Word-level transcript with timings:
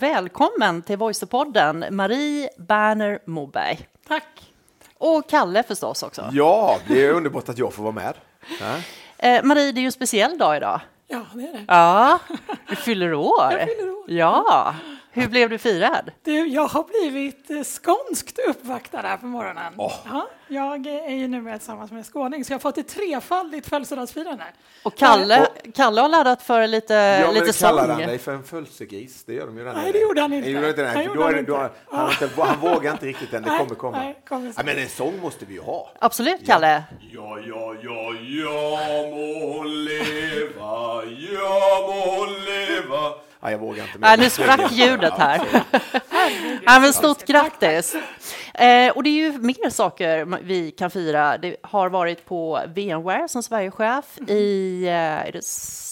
Välkommen 0.00 0.82
till 0.82 0.96
Voicepodden, 0.98 1.84
Marie 1.90 2.48
Berner 2.58 3.18
Moberg. 3.26 3.88
Tack. 4.08 4.52
Och 4.98 5.28
Kalle 5.30 5.62
förstås 5.62 6.02
också. 6.02 6.30
Ja, 6.32 6.78
det 6.88 7.06
är 7.06 7.12
underbart 7.12 7.48
att 7.48 7.58
jag 7.58 7.72
får 7.72 7.82
vara 7.82 7.92
med. 7.92 8.14
Eh, 9.18 9.44
Marie, 9.44 9.72
det 9.72 9.78
är 9.78 9.82
ju 9.82 9.86
en 9.86 9.92
speciell 9.92 10.38
dag 10.38 10.56
idag. 10.56 10.80
Ja, 11.06 11.22
det 11.34 11.42
är 11.42 11.52
det. 11.52 11.64
Ja, 11.68 12.18
du 12.68 12.76
fyller 12.76 13.14
år. 13.14 13.52
Jag 13.52 13.68
fyller 13.68 13.90
år. 13.90 14.04
Ja, 14.10 14.74
hur 15.20 15.28
blev 15.28 15.50
du 15.50 15.58
firad? 15.58 16.10
Du, 16.24 16.46
jag 16.46 16.66
har 16.66 16.84
blivit 16.84 17.50
eh, 17.50 17.62
skånskt 17.62 18.38
uppvaktad 18.48 18.98
här 19.02 19.16
på 19.16 19.26
morgonen. 19.26 19.72
Åh. 19.76 19.92
Ja, 20.10 20.28
jag 20.48 20.86
är 20.86 21.10
ju 21.14 21.28
numera 21.28 21.58
tillsammans 21.58 21.90
med 21.90 21.98
en 21.98 22.04
skåning, 22.04 22.44
så 22.44 22.52
jag 22.52 22.54
har 22.54 22.60
fått 22.60 22.78
ett 22.78 22.88
trefaldigt 22.88 23.68
födelsedagsfirande. 23.68 24.44
Och 24.82 24.96
Kalle, 24.96 25.46
Kalle 25.74 26.00
har 26.00 26.08
laddat 26.08 26.42
för 26.42 26.66
lite, 26.66 26.94
Ja, 26.94 27.26
men 27.32 27.34
lite 27.44 27.58
kallar 27.58 27.82
sång. 27.86 27.90
han 27.90 28.00
dig 28.08 28.18
för 28.18 28.32
en 28.34 28.44
födelsegris? 28.44 29.24
Det 29.24 29.34
gör 29.34 29.46
de 29.46 29.58
ju 29.58 29.64
där 29.64 29.72
Nej, 29.74 29.92
det 29.92 29.98
gjorde 29.98 30.20
han 30.20 30.32
inte. 30.32 30.48
Nej, 30.48 30.54
gjorde 30.54 30.68
inte. 30.70 30.84
Han 30.84 31.04
gjorde 31.04 31.24
han 31.24 31.38
inte. 31.38 31.52
han, 31.52 31.70
har 32.00 32.10
inte, 32.10 32.28
han 32.42 32.60
vågar 32.60 32.92
inte 32.92 33.06
riktigt 33.06 33.34
än, 33.34 33.42
det 33.42 33.48
Nej, 33.50 33.58
kommer 33.58 33.74
komma. 33.74 33.98
nej, 33.98 34.20
kommer 34.28 34.52
ja, 34.56 34.62
men 34.64 34.78
en 34.78 34.88
sång 34.88 35.20
måste 35.20 35.44
vi 35.46 35.54
ju 35.54 35.60
ha. 35.60 35.90
Absolut, 35.98 36.46
Kalle. 36.46 36.82
Ja, 37.12 37.38
ja, 37.46 37.74
ja, 37.82 38.12
ja 38.20 39.10
må 39.10 39.64
leva, 39.64 41.02
ja 41.32 41.80
må 41.88 42.26
leva. 42.26 43.14
Ja, 43.40 43.50
jag 43.50 43.58
vågar 43.58 43.84
inte. 43.84 43.98
Nej, 43.98 44.18
nu 44.18 44.30
sprack 44.30 44.72
ljudet 44.72 45.12
här. 45.18 45.40
Ja, 46.64 46.80
men 46.80 46.92
stort 46.92 47.26
grattis! 47.26 47.94
Eh, 48.54 48.90
och 48.92 49.02
det 49.02 49.10
är 49.10 49.14
ju 49.14 49.32
mer 49.38 49.70
saker 49.70 50.24
vi 50.42 50.70
kan 50.70 50.90
fira. 50.90 51.38
Det 51.38 51.56
har 51.62 51.88
varit 51.88 52.24
på 52.24 52.60
VMware 52.66 53.28
som 53.28 53.42
Sverigechef 53.42 54.18
i 54.28 54.84
eh, 54.86 54.92
är 54.94 55.32
det 55.32 55.40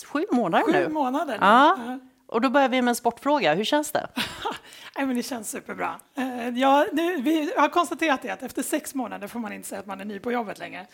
sju 0.07 0.25
månader 0.33 0.65
Sju 0.67 0.73
nu. 0.73 0.89
månader. 0.89 1.39
Ja. 1.41 1.79
Ja. 1.87 1.99
Och 2.27 2.41
då 2.41 2.51
börjar 2.51 2.69
vi 2.69 2.83
med 2.83 2.89
en 2.93 2.95
sportfråga. 2.97 3.55
Hur 3.55 3.65
känns 3.65 3.93
det? 3.93 4.07
Nej, 4.97 5.07
men 5.07 5.17
det 5.17 5.23
känns 5.23 5.51
superbra. 5.51 5.95
Eh, 6.17 6.49
Ja, 6.49 6.87
det, 6.93 7.17
vi 7.17 7.53
har 7.57 7.69
konstaterat 7.69 8.23
det 8.23 8.31
att 8.31 8.43
efter 8.43 8.63
sex 8.63 8.95
månader 8.95 9.29
får 9.29 9.39
man 9.41 9.53
inte 9.53 9.69
säga 9.69 9.79
att 9.81 9.87
man 9.87 10.01
är 10.01 10.05
ny 10.05 10.19
på 10.19 10.33
jobbet 10.33 10.59
längre. 10.59 10.87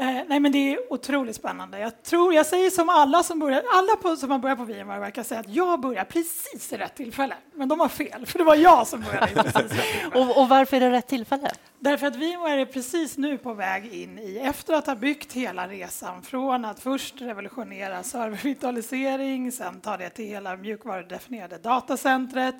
Eh, 0.00 0.22
nej, 0.26 0.40
men 0.40 0.52
det 0.52 0.58
är 0.58 0.92
otroligt 0.92 1.36
spännande. 1.36 1.78
Jag 1.78 2.02
tror, 2.02 2.34
jag 2.34 2.46
säger 2.46 2.70
som 2.70 2.88
alla 2.88 3.22
som 3.22 3.38
börjar, 3.38 3.62
alla 3.74 3.96
på, 4.02 4.16
som 4.16 4.30
har 4.30 4.38
börjat 4.38 4.58
på 4.58 4.64
VMware 4.64 5.00
verkar 5.00 5.22
säga 5.22 5.40
att 5.40 5.48
jag 5.48 5.80
börjar 5.80 6.04
precis 6.04 6.72
i 6.72 6.76
rätt 6.76 6.94
tillfälle. 6.94 7.34
Men 7.54 7.68
de 7.68 7.80
har 7.80 7.88
fel, 7.88 8.26
för 8.26 8.38
det 8.38 8.44
var 8.44 8.56
jag 8.56 8.86
som 8.86 9.00
började 9.00 9.52
precis. 9.52 9.80
Och, 10.14 10.40
och 10.40 10.48
varför 10.48 10.76
är 10.76 10.80
det 10.80 10.90
rätt 10.90 11.06
tillfälle? 11.06 11.50
Därför 11.78 12.06
att 12.06 12.16
VMware 12.16 12.60
är 12.60 12.66
precis 12.66 13.16
nu 13.16 13.38
på 13.38 13.54
väg 13.54 13.94
in 13.94 14.18
i, 14.18 14.38
efter 14.38 14.74
att 14.74 14.86
ha 14.86 14.94
byggt 14.94 15.32
hela 15.32 15.68
resan 15.68 16.22
från 16.22 16.64
att 16.64 16.80
först 16.80 17.20
revolutionera 17.20 18.02
servervirtualisering, 18.02 19.52
sen 19.52 19.80
ta 19.80 19.96
det 19.96 20.10
till 20.10 20.24
hela 20.24 20.56
mjukvarudefinierade 20.56 21.58
datacentret, 21.58 22.54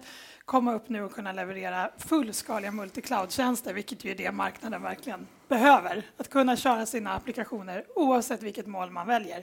komma 0.45 0.75
upp 0.75 0.89
nu 0.89 1.02
och 1.02 1.12
kunna 1.12 1.33
leverera 1.33 1.91
fullskaliga 1.98 2.70
multicloud-tjänster, 2.70 3.73
vilket 3.73 4.05
ju 4.05 4.11
är 4.11 4.14
det 4.14 4.33
marknaden 4.33 4.83
verkligen 4.83 5.27
behöver. 5.48 6.02
Att 6.16 6.30
kunna 6.30 6.56
köra 6.56 6.86
sina 6.86 7.14
applikationer 7.14 7.84
oavsett 7.96 8.42
vilket 8.42 8.66
mål 8.66 8.91
man 8.91 9.06
väljer. 9.06 9.42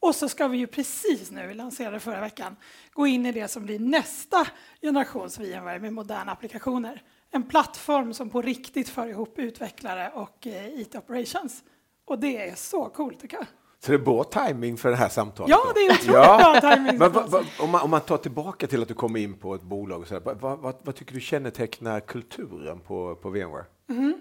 Och 0.00 0.14
så 0.14 0.28
ska 0.28 0.48
vi 0.48 0.58
ju 0.58 0.66
precis 0.66 1.30
nu, 1.30 1.46
vi 1.46 1.54
lanserade 1.54 2.00
förra 2.00 2.20
veckan, 2.20 2.56
gå 2.92 3.06
in 3.06 3.26
i 3.26 3.32
det 3.32 3.48
som 3.48 3.64
blir 3.64 3.78
nästa 3.78 4.46
generations 4.82 5.38
VMware 5.40 5.78
med 5.78 5.92
moderna 5.92 6.32
applikationer. 6.32 7.02
En 7.30 7.42
plattform 7.42 8.14
som 8.14 8.30
på 8.30 8.42
riktigt 8.42 8.88
för 8.88 9.06
ihop 9.06 9.38
utvecklare 9.38 10.10
och 10.14 10.46
eh, 10.46 10.80
IT 10.80 10.94
operations. 10.94 11.62
Och 12.06 12.18
det 12.18 12.48
är 12.48 12.54
så 12.54 12.84
coolt 12.88 13.20
tycker 13.20 13.36
jag. 13.36 13.46
Så 13.84 13.90
det 13.92 13.96
är 13.96 13.98
bra 13.98 14.24
timing 14.24 14.76
för 14.76 14.90
det 14.90 14.96
här 14.96 15.08
samtalet? 15.08 15.50
Ja, 15.50 15.72
det 15.74 15.80
är 15.80 15.92
otroligt 15.92 16.62
bra 16.62 16.74
timing. 16.74 16.98
Men, 16.98 17.12
vad- 17.12 17.30
vad- 17.30 17.46
om, 17.60 17.70
man, 17.70 17.80
om 17.82 17.90
man 17.90 18.00
tar 18.00 18.16
tillbaka 18.16 18.66
till 18.66 18.82
att 18.82 18.88
du 18.88 18.94
kommer 18.94 19.20
in 19.20 19.38
på 19.38 19.54
ett 19.54 19.62
bolag, 19.62 20.00
och 20.00 20.06
så 20.08 20.14
där, 20.18 20.34
vad, 20.34 20.58
vad, 20.82 20.94
tycker 20.94 21.14
du 21.14 21.20
kännetecknar 21.20 22.00
kulturen 22.00 22.80
på, 22.80 23.14
på 23.14 23.30
VMware? 23.30 23.64
Jag, 23.86 24.14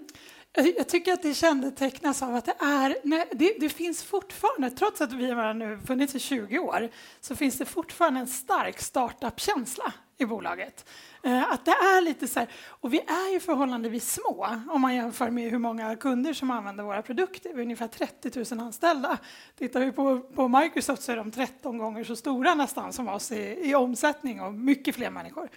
jag 0.54 0.88
tycker 0.88 1.14
att 1.14 1.22
det 1.22 1.34
kännetecknas 1.34 2.24
av 2.24 2.36
att 2.36 2.46
det 2.46 2.56
är, 2.60 2.98
nej, 3.04 3.30
det, 3.32 3.56
det 3.60 3.70
finns 3.70 4.04
fortfarande, 4.04 4.70
trots 4.70 5.02
att 5.02 5.14
vi 5.14 5.32
har 5.32 5.54
nu 5.54 5.80
funnits 5.88 6.16
i 6.16 6.20
20 6.20 6.60
år, 6.60 6.90
så 7.22 7.36
finns 7.36 7.58
det 7.58 7.66
fortfarande 7.66 8.20
en 8.20 8.28
stark 8.28 8.80
startup-känsla 8.80 9.94
i 10.18 10.26
bolaget. 10.26 10.90
Eh, 11.24 11.52
att 11.52 11.66
det 11.66 11.72
är 11.72 12.02
lite 12.02 12.28
så 12.28 12.40
här, 12.40 12.50
och 12.68 12.94
vi 12.94 13.00
är 13.00 13.34
ju 13.34 13.40
förhållandevis 13.40 14.14
små 14.14 14.48
om 14.70 14.82
man 14.82 14.96
jämför 14.96 15.30
med 15.30 15.52
hur 15.52 15.58
många 15.58 15.96
kunder 15.96 16.34
som 16.34 16.52
använder 16.52 16.84
våra 16.84 17.02
produkter. 17.02 17.50
Vi 17.54 17.60
är 17.60 17.62
ungefär 17.62 17.88
30 17.88 18.56
000 18.56 18.66
anställda. 18.66 19.18
Tittar 19.58 19.80
vi 19.80 19.92
på, 19.92 20.20
på 20.20 20.48
Microsoft 20.48 21.02
så 21.02 21.12
är 21.12 21.16
de 21.16 21.32
13 21.32 21.78
gånger 21.78 22.04
så 22.04 22.16
stora 22.16 22.56
nästan 22.56 22.94
som 22.94 23.10
oss 23.10 23.32
i, 23.32 23.70
i 23.70 23.76
omsättning 23.76 24.42
och 24.42 24.54
mycket 24.54 24.96
fler 24.96 25.10
människor. 25.10 25.50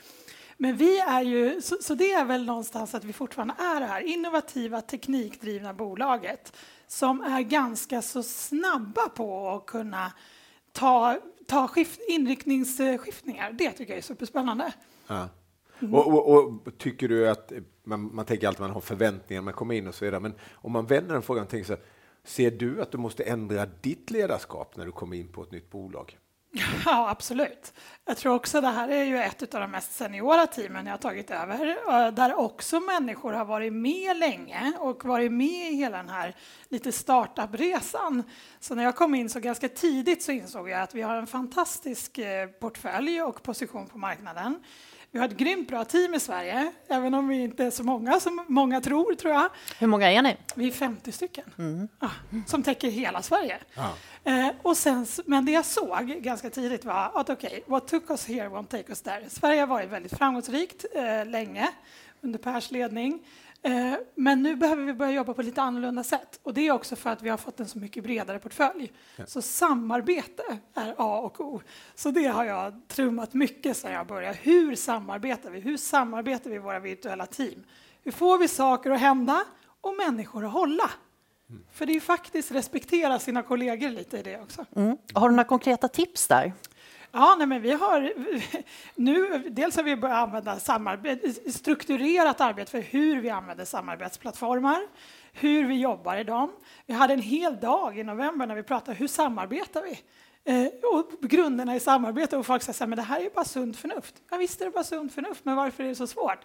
Men 0.62 0.76
vi 0.76 0.98
är 1.00 1.22
ju, 1.22 1.60
så, 1.62 1.76
så 1.80 1.94
det 1.94 2.12
är 2.12 2.24
väl 2.24 2.44
någonstans 2.44 2.94
att 2.94 3.04
vi 3.04 3.12
fortfarande 3.12 3.54
är 3.58 3.80
det 3.80 3.86
här 3.86 4.00
innovativa, 4.00 4.80
teknikdrivna 4.80 5.74
bolaget 5.74 6.56
som 6.86 7.20
är 7.20 7.42
ganska 7.42 8.02
så 8.02 8.22
snabba 8.22 9.08
på 9.08 9.48
att 9.48 9.66
kunna 9.66 10.12
ta, 10.72 11.18
ta 11.46 11.68
skift, 11.68 12.00
inriktningsskiftningar. 12.08 13.52
Det 13.52 13.70
tycker 13.70 13.92
jag 13.92 13.98
är 13.98 14.02
superspännande. 14.02 14.72
Ja. 15.06 15.28
Och, 15.92 16.06
och, 16.06 16.38
och 16.66 16.78
tycker 16.78 17.08
du 17.08 17.28
att, 17.28 17.52
man, 17.84 18.14
man 18.14 18.24
tänker 18.24 18.48
alltid 18.48 18.62
att 18.62 18.68
man 18.68 18.74
har 18.74 18.80
förväntningar 18.80 19.42
när 19.42 19.44
man 19.44 19.54
kommer 19.54 19.74
in 19.74 19.86
och 19.86 19.94
så 19.94 20.04
vidare, 20.04 20.20
men 20.20 20.34
om 20.52 20.72
man 20.72 20.86
vänder 20.86 21.12
den 21.12 21.22
frågan 21.22 21.44
och 21.44 21.50
tänker 21.50 21.66
så 21.66 21.72
här, 21.72 21.82
ser 22.24 22.50
du 22.50 22.82
att 22.82 22.90
du 22.92 22.98
måste 22.98 23.22
ändra 23.24 23.66
ditt 23.80 24.10
ledarskap 24.10 24.76
när 24.76 24.86
du 24.86 24.92
kommer 24.92 25.16
in 25.16 25.32
på 25.32 25.42
ett 25.42 25.50
nytt 25.50 25.70
bolag? 25.70 26.18
Ja, 26.84 27.10
absolut. 27.10 27.72
Jag 28.04 28.16
tror 28.16 28.34
också 28.34 28.60
det 28.60 28.68
här 28.68 28.88
är 28.88 29.04
ju 29.04 29.18
ett 29.18 29.54
av 29.54 29.60
de 29.60 29.70
mest 29.70 29.92
seniora 29.92 30.46
teamen 30.46 30.86
jag 30.86 30.92
har 30.92 30.98
tagit 30.98 31.30
över, 31.30 31.76
eh, 31.88 32.12
där 32.12 32.34
också 32.34 32.80
människor 32.80 33.32
har 33.32 33.44
varit 33.44 33.72
med 33.72 34.16
länge 34.16 34.72
och 34.78 35.04
varit 35.04 35.32
med 35.32 35.72
i 35.72 35.76
hela 35.76 35.96
den 35.96 36.08
här 36.08 36.36
lite 36.68 36.92
startup-resan. 36.92 38.22
Så 38.60 38.74
när 38.74 38.84
jag 38.84 38.96
kom 38.96 39.14
in 39.14 39.30
så 39.30 39.40
ganska 39.40 39.68
tidigt 39.68 40.22
så 40.22 40.32
insåg 40.32 40.68
jag 40.68 40.80
att 40.80 40.94
vi 40.94 41.02
har 41.02 41.16
en 41.16 41.26
fantastisk 41.26 42.18
eh, 42.18 42.48
portfölj 42.48 43.22
och 43.22 43.42
position 43.42 43.86
på 43.86 43.98
marknaden. 43.98 44.64
Vi 45.14 45.18
har 45.18 45.28
ett 45.28 45.36
grymt 45.36 45.68
bra 45.68 45.84
team 45.84 46.14
i 46.14 46.20
Sverige, 46.20 46.72
även 46.88 47.14
om 47.14 47.28
vi 47.28 47.42
inte 47.42 47.64
är 47.64 47.70
så 47.70 47.84
många 47.84 48.20
som 48.20 48.44
många 48.48 48.80
tror, 48.80 49.14
tror 49.14 49.34
jag. 49.34 49.48
Hur 49.78 49.86
många 49.86 50.12
är 50.12 50.22
ni? 50.22 50.36
Vi 50.54 50.66
är 50.66 50.72
50 50.72 51.12
stycken 51.12 51.44
ja, 52.00 52.10
som 52.46 52.62
täcker 52.62 52.90
hela 52.90 53.22
Sverige. 53.22 53.58
Eh, 54.24 54.48
och 54.62 54.76
sen, 54.76 55.06
men 55.26 55.44
det 55.44 55.52
jag 55.52 55.64
såg 55.64 56.06
ganska 56.06 56.50
tidigt 56.50 56.84
var 56.84 57.10
att 57.14 57.30
okej, 57.30 57.64
what 57.66 57.88
took 57.88 58.10
us 58.10 58.26
here 58.26 58.48
won't 58.48 58.66
take 58.66 58.84
us 58.88 59.02
there. 59.02 59.30
Sverige 59.30 59.60
har 59.60 59.66
varit 59.66 59.90
väldigt 59.90 60.18
framgångsrikt 60.18 60.84
eh, 60.94 61.26
länge 61.26 61.68
under 62.20 62.38
Pers 62.38 62.70
ledning. 62.70 63.26
Eh, 63.64 63.94
men 64.14 64.42
nu 64.42 64.56
behöver 64.56 64.84
vi 64.84 64.94
börja 64.94 65.12
jobba 65.12 65.34
på 65.34 65.42
lite 65.42 65.62
annorlunda 65.62 66.04
sätt. 66.04 66.40
Och 66.42 66.54
det 66.54 66.66
är 66.66 66.72
också 66.72 66.96
för 66.96 67.10
att 67.10 67.22
vi 67.22 67.28
har 67.28 67.36
fått 67.36 67.60
en 67.60 67.68
så 67.68 67.78
mycket 67.78 68.04
bredare 68.04 68.38
portfölj. 68.38 68.92
Så 69.26 69.42
samarbete 69.42 70.42
är 70.74 70.94
A 70.98 71.18
och 71.18 71.40
O. 71.40 71.60
Så 71.94 72.10
det 72.10 72.26
har 72.26 72.44
jag 72.44 72.88
trummat 72.88 73.34
mycket 73.34 73.76
sedan 73.76 73.92
jag 73.92 74.06
började. 74.06 74.38
Hur 74.42 74.74
samarbetar 74.74 75.50
vi? 75.50 75.60
Hur 75.60 75.76
samarbetar 75.76 76.50
vi 76.50 76.56
i 76.56 76.58
våra 76.58 76.80
virtuella 76.80 77.26
team? 77.26 77.64
Hur 78.02 78.12
får 78.12 78.38
vi 78.38 78.48
saker 78.48 78.90
att 78.90 79.00
hända 79.00 79.44
och 79.80 79.94
människor 79.96 80.44
att 80.44 80.52
hålla? 80.52 80.90
För 81.72 81.86
det 81.86 81.92
är 81.92 81.94
ju 81.94 82.00
faktiskt 82.00 82.52
respektera 82.52 83.18
sina 83.18 83.42
kollegor 83.42 83.88
lite 83.88 84.18
i 84.18 84.22
det 84.22 84.40
också. 84.40 84.64
Mm. 84.76 84.96
Har 85.14 85.28
du 85.28 85.36
några 85.36 85.48
konkreta 85.48 85.88
tips 85.88 86.28
där? 86.28 86.52
Ja, 87.14 87.34
nej, 87.38 87.46
men 87.46 87.62
vi 87.62 87.72
har 87.72 88.12
nu, 88.94 89.44
dels 89.50 89.76
har 89.76 89.82
vi 89.82 89.96
börjat 89.96 90.18
använda 90.18 90.60
samarbete, 90.60 91.52
strukturerat 91.52 92.40
arbete 92.40 92.70
för 92.70 92.80
hur 92.80 93.20
vi 93.20 93.30
använder 93.30 93.64
samarbetsplattformar, 93.64 94.80
hur 95.32 95.64
vi 95.64 95.80
jobbar 95.80 96.16
i 96.16 96.24
dem. 96.24 96.52
Vi 96.86 96.94
hade 96.94 97.14
en 97.14 97.22
hel 97.22 97.60
dag 97.60 97.98
i 97.98 98.04
november 98.04 98.46
när 98.46 98.54
vi 98.54 98.62
pratade 98.62 98.96
hur 98.96 99.06
samarbetar 99.06 99.82
vi? 99.82 100.00
Eh, 100.44 100.66
och 100.92 101.10
grunderna 101.30 101.76
i 101.76 101.80
samarbete 101.80 102.36
och 102.36 102.46
folk 102.46 102.62
säger 102.62 102.90
att 102.90 102.96
det 102.96 103.02
här 103.02 103.18
är 103.18 103.22
ju 103.22 103.30
bara 103.30 103.44
sunt 103.44 103.76
förnuft. 103.76 104.14
Ja, 104.30 104.36
visst 104.36 104.60
är 104.60 104.64
det 104.64 104.70
bara 104.70 104.84
sunt 104.84 105.12
förnuft, 105.14 105.44
men 105.44 105.56
varför 105.56 105.84
är 105.84 105.88
det 105.88 105.94
så 105.94 106.06
svårt? 106.06 106.38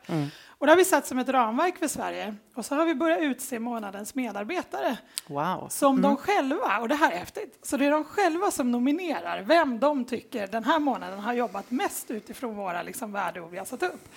Och 0.47 0.65
det 0.65 0.71
har 0.71 0.77
vi 0.77 0.85
satt 0.85 1.07
som 1.07 1.19
ett 1.19 1.29
ramverk 1.29 1.77
för 1.77 1.87
Sverige 1.87 2.35
och 2.55 2.65
så 2.65 2.75
har 2.75 2.85
vi 2.85 2.95
börjat 2.95 3.19
utse 3.21 3.59
månadens 3.59 4.15
medarbetare 4.15 4.97
Wow. 5.27 5.67
som 5.69 6.01
de 6.01 6.17
själva, 6.17 6.79
och 6.79 6.87
det 6.89 6.95
här 6.95 7.11
är 7.11 7.17
häftigt, 7.17 7.59
så 7.61 7.77
det 7.77 7.85
är 7.85 7.91
de 7.91 8.03
själva 8.03 8.51
som 8.51 8.71
nominerar 8.71 9.41
vem 9.41 9.79
de 9.79 10.05
tycker 10.05 10.47
den 10.47 10.63
här 10.63 10.79
månaden 10.79 11.19
har 11.19 11.33
jobbat 11.33 11.71
mest 11.71 12.11
utifrån 12.11 12.55
våra 12.55 12.83
liksom, 12.83 13.11
värdeord 13.11 13.51
vi 13.51 13.57
har 13.57 13.65
satt 13.65 13.83
upp. 13.83 14.09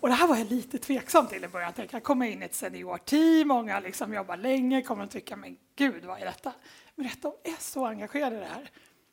Och 0.00 0.08
det 0.08 0.14
här 0.14 0.26
var 0.28 0.36
jag 0.36 0.50
lite 0.50 0.78
tveksam 0.78 1.26
till 1.26 1.44
i 1.44 1.48
början. 1.48 1.66
Jag 1.68 1.74
tänkte, 1.76 1.96
jag 1.96 2.02
kommer 2.04 2.26
in 2.26 2.42
i 2.42 2.44
ett 2.44 2.54
seniorteam, 2.54 3.48
många 3.48 3.80
liksom 3.80 4.14
jobbar 4.14 4.36
länge, 4.36 4.82
kommer 4.82 5.04
att 5.04 5.10
tycka, 5.10 5.36
men 5.36 5.56
gud, 5.76 6.04
vad 6.04 6.20
är 6.20 6.24
detta? 6.24 6.52
Men 6.94 7.06
rätt, 7.08 7.22
de 7.22 7.32
är 7.44 7.60
så 7.62 7.86
engagerade 7.86 8.36
i 8.36 8.38
det 8.38 8.44
här. 8.54 8.70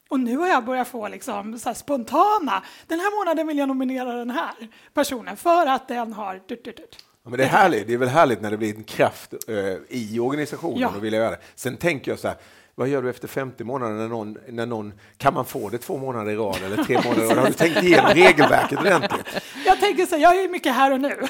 Och 0.09 0.19
nu 0.19 0.37
har 0.37 0.47
jag 0.47 0.65
börjat 0.65 0.87
få 0.87 1.07
liksom 1.07 1.59
så 1.59 1.73
spontana, 1.73 2.63
den 2.87 2.99
här 2.99 3.19
månaden 3.19 3.47
vill 3.47 3.57
jag 3.57 3.67
nominera 3.67 4.13
den 4.13 4.29
här 4.29 4.53
personen 4.93 5.37
för 5.37 5.67
att 5.67 5.87
den 5.87 6.13
har... 6.13 6.33
Dut, 6.47 6.63
dut, 6.63 6.77
dut. 6.77 6.97
Ja, 7.23 7.29
men 7.29 7.37
det, 7.37 7.43
är 7.43 7.49
härligt. 7.49 7.87
det 7.87 7.93
är 7.93 7.97
väl 7.97 8.09
härligt 8.09 8.41
när 8.41 8.51
det 8.51 8.57
blir 8.57 8.75
en 8.75 8.83
kraft 8.83 9.33
eh, 9.47 9.55
i 9.89 10.19
organisationen 10.19 10.79
Ja. 10.79 10.91
och 10.97 11.03
vilja 11.03 11.19
göra 11.19 11.29
det. 11.31 11.39
Sen 11.55 11.77
tänker 11.77 12.11
jag 12.11 12.19
så 12.19 12.27
här, 12.27 12.37
vad 12.75 12.87
gör 12.87 13.01
du 13.01 13.09
efter 13.09 13.27
50 13.27 13.63
månader 13.63 13.93
när 13.93 14.07
någon, 14.07 14.37
när 14.47 14.65
någon 14.65 14.93
kan 15.17 15.33
man 15.33 15.45
få 15.45 15.69
det 15.69 15.77
två 15.77 15.97
månader 15.97 16.31
i 16.31 16.35
rad 16.35 16.57
eller 16.65 16.83
tre 16.83 17.01
månader 17.03 17.23
i 17.23 17.27
rad? 17.27 17.37
Har 17.37 17.47
du 17.47 17.53
tänkt 17.53 17.83
igenom 17.83 18.09
regelverket 18.13 18.79
ordentligt? 18.79 19.43
Jag 19.65 19.79
tänker 19.79 20.05
så 20.05 20.17
jag 20.17 20.35
är 20.43 20.49
mycket 20.49 20.75
här 20.75 20.91
och 20.93 21.01
nu. 21.01 21.15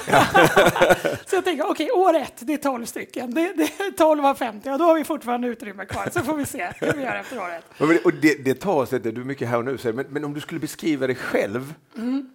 så 1.25 1.35
jag 1.35 1.43
tänker, 1.45 1.69
okej, 1.69 1.91
okay, 1.91 2.01
år 2.01 2.15
ett, 2.15 2.33
det 2.39 2.53
är 2.53 2.57
12 2.57 2.85
stycken. 2.85 3.33
Det, 3.33 3.53
det 3.55 3.63
är 3.63 3.91
12 3.91 4.25
av 4.25 4.35
50 4.35 4.69
och 4.69 4.79
då 4.79 4.85
har 4.85 4.95
vi 4.95 5.03
fortfarande 5.03 5.47
utrymme 5.47 5.85
kvar. 5.85 6.09
Så 6.13 6.19
får 6.19 6.37
vi 6.37 6.45
se 6.45 6.71
hur 6.75 6.93
vi 6.93 7.01
gör 7.01 7.15
efter 7.15 7.39
året. 7.39 7.65
Och 8.05 8.13
det, 8.13 8.45
det 8.45 8.53
tar 8.53 8.85
sig, 8.85 8.99
du 8.99 9.09
är 9.09 9.25
mycket 9.25 9.47
här 9.47 9.57
och 9.57 9.65
nu, 9.65 9.77
men, 9.83 10.05
men 10.09 10.25
om 10.25 10.33
du 10.33 10.41
skulle 10.41 10.59
beskriva 10.59 11.07
dig 11.07 11.15
själv 11.15 11.73
mm. 11.97 12.29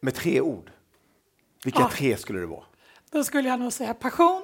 med 0.00 0.14
tre 0.14 0.40
ord, 0.40 0.70
vilka 1.64 1.80
ja. 1.80 1.90
tre 1.92 2.16
skulle 2.16 2.40
det 2.40 2.46
vara? 2.46 2.64
Då 3.10 3.24
skulle 3.24 3.48
jag 3.48 3.60
nog 3.60 3.72
säga 3.72 3.94
passion, 3.94 4.42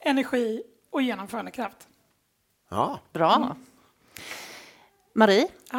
energi 0.00 0.62
och 0.90 1.02
genomförandekraft. 1.02 1.86
Ja. 2.70 2.98
Bra. 3.12 3.34
Mm. 3.34 3.48
Marie, 5.14 5.48
ja. 5.72 5.78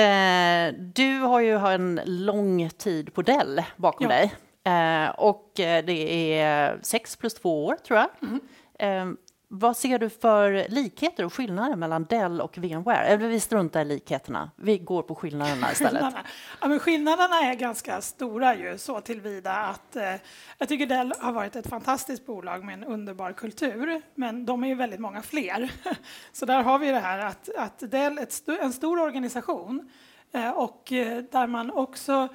eh, 0.00 0.74
du 0.74 1.20
har 1.20 1.40
ju 1.40 1.58
en 1.58 2.00
lång 2.04 2.70
tid 2.70 3.14
på 3.14 3.22
Dell 3.22 3.62
bakom 3.76 4.06
ja. 4.10 4.16
dig. 4.16 4.34
Eh, 4.64 5.10
och 5.10 5.60
eh, 5.60 5.84
det 5.84 6.32
är 6.40 6.78
sex 6.82 7.16
plus 7.16 7.34
två 7.34 7.66
år, 7.66 7.76
tror 7.86 7.98
jag. 7.98 8.08
Mm. 8.22 8.40
Eh, 8.78 9.18
vad 9.50 9.76
ser 9.76 9.98
du 9.98 10.10
för 10.10 10.66
likheter 10.68 11.24
och 11.24 11.34
skillnader 11.34 11.76
mellan 11.76 12.04
Dell 12.04 12.40
och 12.40 12.58
VMware? 12.58 13.06
Eller 13.06 13.28
vi 13.28 13.40
struntar 13.40 13.80
i 13.80 13.84
likheterna, 13.84 14.50
vi 14.56 14.78
går 14.78 15.02
på 15.02 15.14
skillnaderna 15.14 15.72
istället. 15.72 16.14
ja, 16.60 16.68
men 16.68 16.78
skillnaderna 16.78 17.40
är 17.40 17.54
ganska 17.54 18.00
stora 18.00 18.56
ju, 18.56 18.78
så 18.78 19.00
tillvida 19.00 19.52
att 19.52 19.96
eh, 19.96 20.14
jag 20.58 20.68
tycker 20.68 20.86
Dell 20.86 21.14
har 21.20 21.32
varit 21.32 21.56
ett 21.56 21.66
fantastiskt 21.66 22.26
bolag 22.26 22.64
med 22.64 22.74
en 22.74 22.84
underbar 22.84 23.32
kultur, 23.32 24.02
men 24.14 24.46
de 24.46 24.64
är 24.64 24.68
ju 24.68 24.74
väldigt 24.74 25.00
många 25.00 25.22
fler. 25.22 25.72
så 26.32 26.46
där 26.46 26.62
har 26.62 26.78
vi 26.78 26.90
det 26.90 27.00
här 27.00 27.18
att, 27.18 27.48
att 27.58 27.90
Dell 27.90 28.18
är 28.18 28.26
st 28.26 28.58
en 28.60 28.72
stor 28.72 29.00
organisation 29.00 29.90
eh, 30.32 30.50
och 30.50 30.92
eh, 30.92 31.18
där 31.18 31.46
man 31.46 31.70
också 31.70 32.28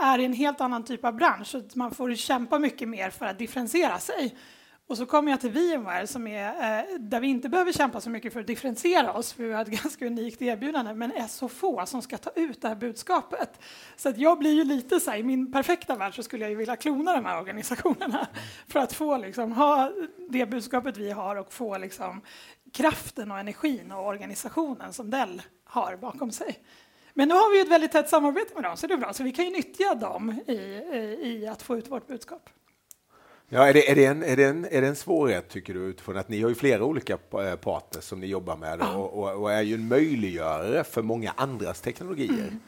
är 0.00 0.18
i 0.18 0.24
en 0.24 0.32
helt 0.32 0.60
annan 0.60 0.84
typ 0.84 1.04
av 1.04 1.14
bransch, 1.14 1.46
så 1.46 1.62
man 1.74 1.90
får 1.90 2.14
kämpa 2.14 2.58
mycket 2.58 2.88
mer 2.88 3.10
för 3.10 3.26
att 3.26 3.38
differentiera 3.38 3.98
sig. 3.98 4.36
Och 4.90 4.96
så 4.96 5.06
kommer 5.06 5.30
jag 5.30 5.40
till 5.40 5.50
VMware 5.50 6.06
som 6.06 6.26
är, 6.26 6.48
eh, 6.48 6.98
där 6.98 7.20
vi 7.20 7.28
inte 7.28 7.48
behöver 7.48 7.72
kämpa 7.72 8.00
så 8.00 8.10
mycket 8.10 8.32
för 8.32 8.40
att 8.40 8.46
differentiera 8.46 9.12
oss, 9.12 9.32
för 9.32 9.44
vi 9.44 9.52
har 9.52 9.62
ett 9.62 9.68
ganska 9.82 10.06
unikt 10.06 10.42
erbjudande, 10.42 10.94
men 10.94 11.12
är 11.12 11.26
så 11.26 11.48
få 11.48 11.86
som 11.86 12.02
ska 12.02 12.18
ta 12.18 12.30
ut 12.34 12.62
det 12.62 12.68
här 12.68 12.74
budskapet. 12.74 13.60
Så 13.96 14.08
att 14.08 14.18
jag 14.18 14.38
blir 14.38 14.52
ju 14.52 14.64
lite 14.64 15.00
så 15.00 15.10
här, 15.10 15.18
i 15.18 15.22
min 15.22 15.52
perfekta 15.52 15.96
värld 15.96 16.16
så 16.16 16.22
skulle 16.22 16.44
jag 16.44 16.50
ju 16.50 16.56
vilja 16.56 16.76
klona 16.76 17.12
de 17.12 17.24
här 17.24 17.38
organisationerna 17.40 18.28
för 18.68 18.80
att 18.80 18.92
få 18.92 19.16
liksom, 19.16 19.52
ha 19.52 19.92
det 20.28 20.46
budskapet 20.46 20.96
vi 20.96 21.10
har 21.10 21.36
och 21.36 21.52
få 21.52 21.78
liksom, 21.78 22.20
kraften 22.72 23.30
och 23.30 23.38
energin 23.38 23.92
och 23.92 24.06
organisationen 24.06 24.92
som 24.92 25.10
Dell 25.10 25.42
har 25.64 25.96
bakom 25.96 26.32
sig. 26.32 26.58
Men 27.14 27.28
nu 27.28 27.34
har 27.34 27.52
vi 27.52 27.60
ett 27.60 27.70
väldigt 27.70 27.92
tätt 27.92 28.08
samarbete 28.08 28.54
med 28.54 28.62
dem, 28.62 28.76
så 28.76 28.86
det 28.86 28.94
är 28.94 28.98
bra. 28.98 29.12
Så 29.12 29.22
vi 29.22 29.32
kan 29.32 29.44
ju 29.44 29.50
nyttja 29.50 29.94
dem 29.94 30.40
i, 30.46 30.52
i, 30.52 31.18
i 31.22 31.46
att 31.46 31.62
få 31.62 31.76
ut 31.76 31.90
vårt 31.90 32.06
budskap. 32.06 32.50
Ja, 33.52 33.68
är, 33.68 33.72
det, 33.72 33.90
är, 33.90 33.94
det 33.94 34.04
en, 34.04 34.22
är, 34.22 34.36
det 34.36 34.44
en, 34.44 34.64
är 34.64 34.80
det 34.80 34.88
en 34.88 34.96
svårighet, 34.96 35.48
tycker 35.48 35.74
du, 35.74 35.80
utifrån 35.80 36.16
att 36.16 36.28
ni 36.28 36.42
har 36.42 36.48
ju 36.48 36.54
flera 36.54 36.84
olika 36.84 37.12
eh, 37.12 37.54
partners 37.54 38.04
som 38.04 38.20
ni 38.20 38.26
jobbar 38.26 38.56
med 38.56 38.80
och, 38.80 39.18
och, 39.18 39.42
och 39.42 39.52
är 39.52 39.62
ju 39.62 39.74
en 39.74 39.88
möjliggörare 39.88 40.84
för 40.84 41.02
många 41.02 41.32
andras 41.36 41.80
teknologier. 41.80 42.58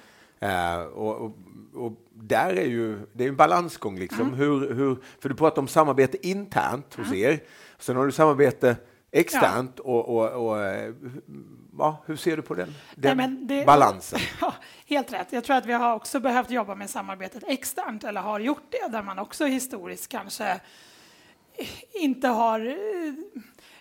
Mm. 0.40 0.81
Uh, 0.81 0.87
och, 0.87 1.32
och, 1.75 1.93
där 2.14 2.52
är 2.52 2.67
ju, 2.67 2.99
det 3.12 3.25
är 3.25 3.29
en 3.29 3.37
balansgång, 3.37 3.99
liksom. 3.99 4.20
Mm. 4.20 4.34
Hur, 4.34 4.75
hur, 4.75 4.96
för 5.20 5.29
du 5.29 5.34
pratar 5.34 5.62
om 5.62 5.69
samarbete 5.69 6.26
internt 6.26 6.94
hos 6.94 7.12
er, 7.12 7.40
sen 7.78 7.96
har 7.96 8.06
du 8.06 8.12
samarbete 8.12 8.76
externt 9.12 9.73
ja. 9.76 9.82
och, 9.82 10.09
och, 10.09 10.47
och 10.47 10.64
eh, 10.64 10.94
ja, 11.79 12.03
hur 12.06 12.17
ser 12.17 12.37
du 12.37 12.43
på 12.43 12.55
den, 12.55 12.75
den 12.94 13.17
Nej, 13.17 13.29
det, 13.29 13.67
balansen? 13.67 14.20
Ja, 14.41 14.55
helt 14.87 15.12
rätt. 15.12 15.32
Jag 15.32 15.44
tror 15.44 15.56
att 15.56 15.67
vi 15.67 15.73
har 15.73 15.94
också 15.94 16.20
behövt 16.20 16.50
jobba 16.50 16.75
med 16.75 16.91
samarbetet 16.91 17.44
externt, 17.47 18.05
eller 18.05 18.20
har 18.20 18.41
gjort 18.41 18.67
det, 18.70 18.88
där 18.88 19.03
man 19.03 19.19
också 19.19 19.44
historiskt 19.44 20.09
kanske 20.09 20.61
inte 21.93 22.29
har... 22.29 22.61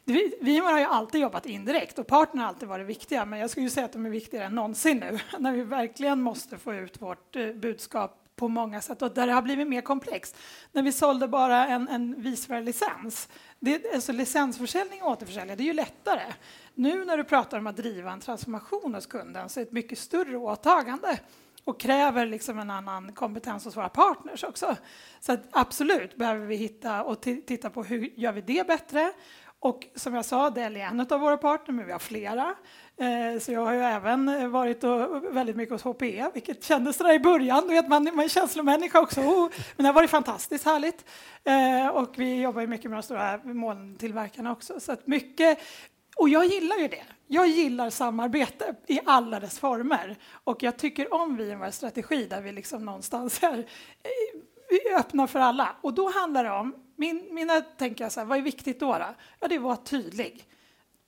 Vi, 0.04 0.36
vi 0.42 0.58
har 0.58 0.80
ju 0.80 0.86
alltid 0.86 1.22
jobbat 1.22 1.46
indirekt 1.46 2.00
och 2.00 2.08
partner 2.08 2.42
har 2.42 2.50
alltid 2.50 2.68
varit 2.68 2.88
viktiga, 2.88 3.26
men 3.26 3.40
jag 3.40 3.50
skulle 3.50 3.70
säga 3.70 3.86
att 3.86 3.94
de 3.94 4.06
är 4.06 4.10
viktigare 4.10 4.46
än 4.46 4.56
någonsin 4.56 4.98
nu, 4.98 5.20
när 5.40 5.52
vi 5.52 5.64
verkligen 5.64 6.22
måste 6.22 6.58
få 6.58 6.74
ut 6.74 7.02
vårt 7.02 7.36
eh, 7.36 7.52
budskap 7.54 8.18
på 8.36 8.48
många 8.48 8.82
sätt 8.82 9.02
och 9.02 9.14
där 9.14 9.28
det 9.28 9.34
har 9.34 9.42
blivit 9.42 9.68
mer 9.68 9.82
komplext. 9.82 10.38
När 10.72 10.84
vi 10.84 10.92
sålde 10.92 11.28
bara 11.28 11.68
en, 11.68 11.88
en 11.88 12.22
det, 13.64 13.94
alltså 13.94 14.12
licensförsäljning 14.12 15.04
och 15.04 15.12
återförsäljning, 15.12 15.58
det 15.58 15.64
är 15.64 15.66
ju 15.66 15.74
lättare. 15.74 16.34
Nu 16.76 17.06
när 17.06 17.18
du 17.18 17.24
pratar 17.24 17.58
om 17.58 17.68
att 17.68 17.78
driva 17.78 18.12
en 18.12 18.20
transformation 18.20 18.96
hos 18.96 19.06
kunden 19.06 19.50
så 19.50 19.60
är 19.60 19.64
det 19.64 19.68
ett 19.68 19.74
mycket 19.74 20.00
större 20.00 20.38
åtagande 20.38 21.20
och 21.64 21.80
kräver 21.80 22.26
liksom 22.26 22.60
en 22.60 22.70
annan 22.70 23.14
kompetens 23.14 23.66
hos 23.66 23.78
våra 23.78 23.90
partners 23.90 24.44
också. 24.44 24.76
Så 25.20 25.38
absolut 25.52 26.16
behöver 26.16 26.46
vi 26.46 26.56
hitta 26.56 27.04
och 27.04 27.22
titta 27.22 27.70
på 27.70 27.84
hur 27.84 28.20
gör 28.20 28.32
vi 28.32 28.42
det 28.42 28.68
bättre. 28.68 29.14
Och 29.64 29.88
som 29.96 30.16
jag 30.16 30.26
sa, 30.26 30.50
Dell 30.50 30.78
är 30.78 30.82
en 30.82 31.00
av 31.00 31.20
våra 31.20 31.38
partner, 31.38 31.76
men 31.76 31.86
vi 31.86 31.92
har 31.92 32.00
flera. 32.00 32.56
Eh, 32.98 33.40
så 33.40 33.52
jag 33.52 33.66
har 33.66 33.74
ju 33.74 33.80
även 33.80 34.30
eh, 34.30 34.48
varit 34.48 34.84
och 34.84 35.24
väldigt 35.36 35.56
mycket 35.56 35.72
hos 35.74 35.84
HPE, 35.84 36.32
vilket 36.34 36.64
kändes 36.64 36.98
där 36.98 37.14
i 37.14 37.20
början. 37.20 37.68
Du 37.68 37.74
vet, 37.74 37.88
man, 37.88 38.04
man 38.04 38.20
är 38.20 38.28
känslomänniska 38.28 39.00
också, 39.00 39.22
oh, 39.22 39.50
men 39.76 39.84
det 39.84 39.90
har 39.90 39.94
varit 39.94 40.10
fantastiskt 40.10 40.66
härligt. 40.66 41.06
Eh, 41.44 41.88
och 41.88 42.14
vi 42.18 42.42
jobbar 42.42 42.62
ju 42.62 42.68
mycket 42.68 42.92
med 42.92 42.98
de 42.98 43.04
stora 43.04 43.40
molntillverkarna 43.44 44.52
också. 44.52 44.80
Så 44.80 44.92
att 44.92 45.08
mycket, 45.08 45.60
och 46.18 46.30
jag 46.30 46.46
gillar 46.46 46.78
ju 46.78 46.88
det. 46.88 47.04
Jag 47.28 47.48
gillar 47.48 47.90
samarbete 47.90 48.76
i 48.88 49.00
alla 49.06 49.40
dess 49.40 49.60
former. 49.60 50.18
Och 50.44 50.64
jag 50.64 50.78
tycker 50.78 51.14
om 51.14 51.38
VMwares 51.38 51.76
strategi 51.76 52.26
där 52.26 52.42
vi 52.42 52.52
liksom 52.52 52.86
någonstans 52.86 53.44
är 53.44 53.58
eh, 53.58 55.00
öppna 55.00 55.28
för 55.28 55.40
alla. 55.40 55.76
Och 55.82 55.94
då 55.94 56.12
handlar 56.12 56.44
det 56.44 56.52
om, 56.52 56.76
min, 57.02 57.28
mina 57.32 57.62
tänker 57.62 58.06
jag 58.06 58.12
så 58.12 58.20
här, 58.20 58.28
vad 58.28 58.38
är 58.38 58.42
viktigt 58.42 58.80
då? 58.80 58.94
då? 58.94 59.06
Ja, 59.40 59.48
det 59.48 59.60
vara 59.60 59.78
tydlig. 59.78 60.44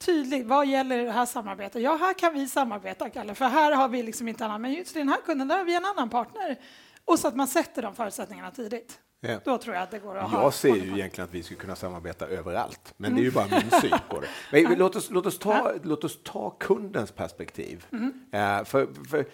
Tydlig, 0.05 0.45
vad 0.45 0.67
gäller 0.67 0.99
i 0.99 1.03
det 1.03 1.11
här 1.11 1.25
samarbetet? 1.25 1.81
Ja, 1.81 1.95
här 1.95 2.13
kan 2.13 2.33
vi 2.33 2.47
samarbeta, 2.47 3.09
Kalle, 3.09 3.35
för 3.35 3.45
här 3.45 3.71
har 3.71 3.89
vi 3.89 4.03
liksom 4.03 4.27
inte 4.27 4.45
annan, 4.45 4.61
men 4.61 4.73
just 4.73 4.93
den 4.93 5.09
här 5.09 5.21
kunden, 5.25 5.47
där 5.47 5.57
har 5.57 5.65
vi 5.65 5.75
en 5.75 5.85
annan 5.85 6.09
partner. 6.09 6.59
Och 7.05 7.19
så 7.19 7.27
att 7.27 7.35
man 7.35 7.47
sätter 7.47 7.81
de 7.81 7.95
förutsättningarna 7.95 8.51
tidigt. 8.51 8.99
Ja. 9.19 9.39
Då 9.43 9.57
tror 9.57 9.75
jag 9.75 9.83
att 9.83 9.91
det 9.91 9.99
går 9.99 10.17
att 10.17 10.31
Jag 10.31 10.39
ha 10.39 10.51
ser 10.51 10.75
ju 10.75 10.93
egentligen 10.93 11.27
att 11.27 11.33
vi 11.33 11.43
skulle 11.43 11.59
kunna 11.59 11.75
samarbeta 11.75 12.27
överallt, 12.27 12.93
men 12.97 13.11
mm. 13.11 13.15
det 13.15 13.21
är 13.21 13.25
ju 13.25 13.31
bara 13.31 13.47
min 13.47 13.81
syn 13.81 13.99
på 14.09 14.19
det. 14.19 14.27
Men, 14.63 14.77
låt, 14.77 14.95
oss, 14.95 15.09
låt, 15.09 15.25
oss 15.25 15.39
ta, 15.39 15.53
ja. 15.53 15.73
låt 15.83 16.03
oss 16.03 16.19
ta 16.23 16.49
kundens 16.49 17.11
perspektiv. 17.11 17.85
Mm. 17.91 18.05
Uh, 18.05 18.65
för, 18.65 18.87
för, 19.09 19.25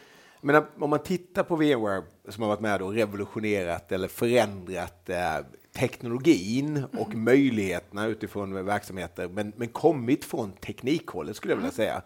men 0.42 0.64
om 0.80 0.90
man 0.90 1.04
tittar 1.04 1.44
på 1.44 1.56
VMware 1.56 2.04
som 2.30 2.44
har 2.44 2.50
varit 2.50 2.60
med 2.60 2.82
och 2.82 2.94
revolutionerat 2.94 3.92
eller 3.92 4.08
förändrat 4.08 5.10
uh, 5.10 5.46
teknologin 5.80 6.86
och 6.98 7.10
mm. 7.10 7.24
möjligheterna 7.24 8.06
utifrån 8.06 8.66
verksamheter, 8.66 9.28
men, 9.28 9.54
men 9.56 9.68
kommit 9.68 10.26
från 10.26 10.52
teknikhållet 10.52 11.36
skulle 11.36 11.52
jag 11.52 11.58
vilja 11.58 11.72
mm. 11.72 11.76
säga. 11.76 12.02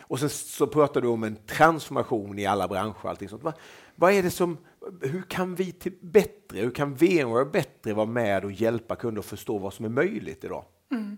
Och 0.00 0.20
sen 0.20 0.28
så 0.28 0.66
pratar 0.66 1.00
du 1.00 1.08
om 1.08 1.24
en 1.24 1.36
transformation 1.46 2.38
i 2.38 2.46
alla 2.46 2.68
branscher 2.68 3.08
allting 3.08 3.28
sånt. 3.28 3.42
Vad, 3.42 3.54
vad 3.96 4.12
är 4.12 4.22
det 4.22 4.30
som 4.30 4.58
hur 5.00 5.22
kan 5.22 5.54
vi 5.54 5.72
till 5.72 5.92
bättre, 6.00 6.60
hur 6.60 6.70
kan 6.70 6.94
VMware 6.94 7.44
bättre 7.44 7.92
vara 7.92 8.06
med 8.06 8.44
och 8.44 8.52
hjälpa 8.52 8.96
kunder 8.96 9.20
att 9.20 9.26
förstå 9.26 9.58
vad 9.58 9.74
som 9.74 9.84
är 9.84 9.88
möjligt 9.88 10.44
idag? 10.44 10.64
Mm. 10.92 11.16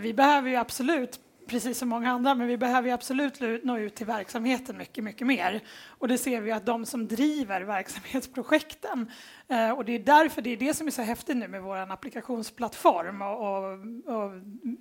Vi 0.00 0.14
behöver 0.14 0.50
ju 0.50 0.56
absolut 0.56 1.20
precis 1.46 1.78
som 1.78 1.88
många 1.88 2.10
andra, 2.10 2.34
men 2.34 2.46
vi 2.46 2.56
behöver 2.56 2.92
absolut 2.92 3.40
nå 3.64 3.78
ut 3.78 3.94
till 3.94 4.06
verksamheten 4.06 4.76
mycket, 4.76 5.04
mycket 5.04 5.26
mer. 5.26 5.60
Och 5.88 6.08
det 6.08 6.18
ser 6.18 6.40
vi 6.40 6.52
att 6.52 6.66
de 6.66 6.86
som 6.86 7.08
driver 7.08 7.60
verksamhetsprojekten, 7.60 9.10
eh, 9.48 9.70
och 9.70 9.84
det 9.84 9.92
är 9.92 9.98
därför 9.98 10.42
det 10.42 10.50
är 10.50 10.56
det 10.56 10.74
som 10.74 10.86
är 10.86 10.90
så 10.90 11.02
häftigt 11.02 11.36
nu 11.36 11.48
med 11.48 11.62
vår 11.62 11.76
applikationsplattform 11.92 13.22
och, 13.22 13.38
och, 13.38 13.72
och 14.16 14.32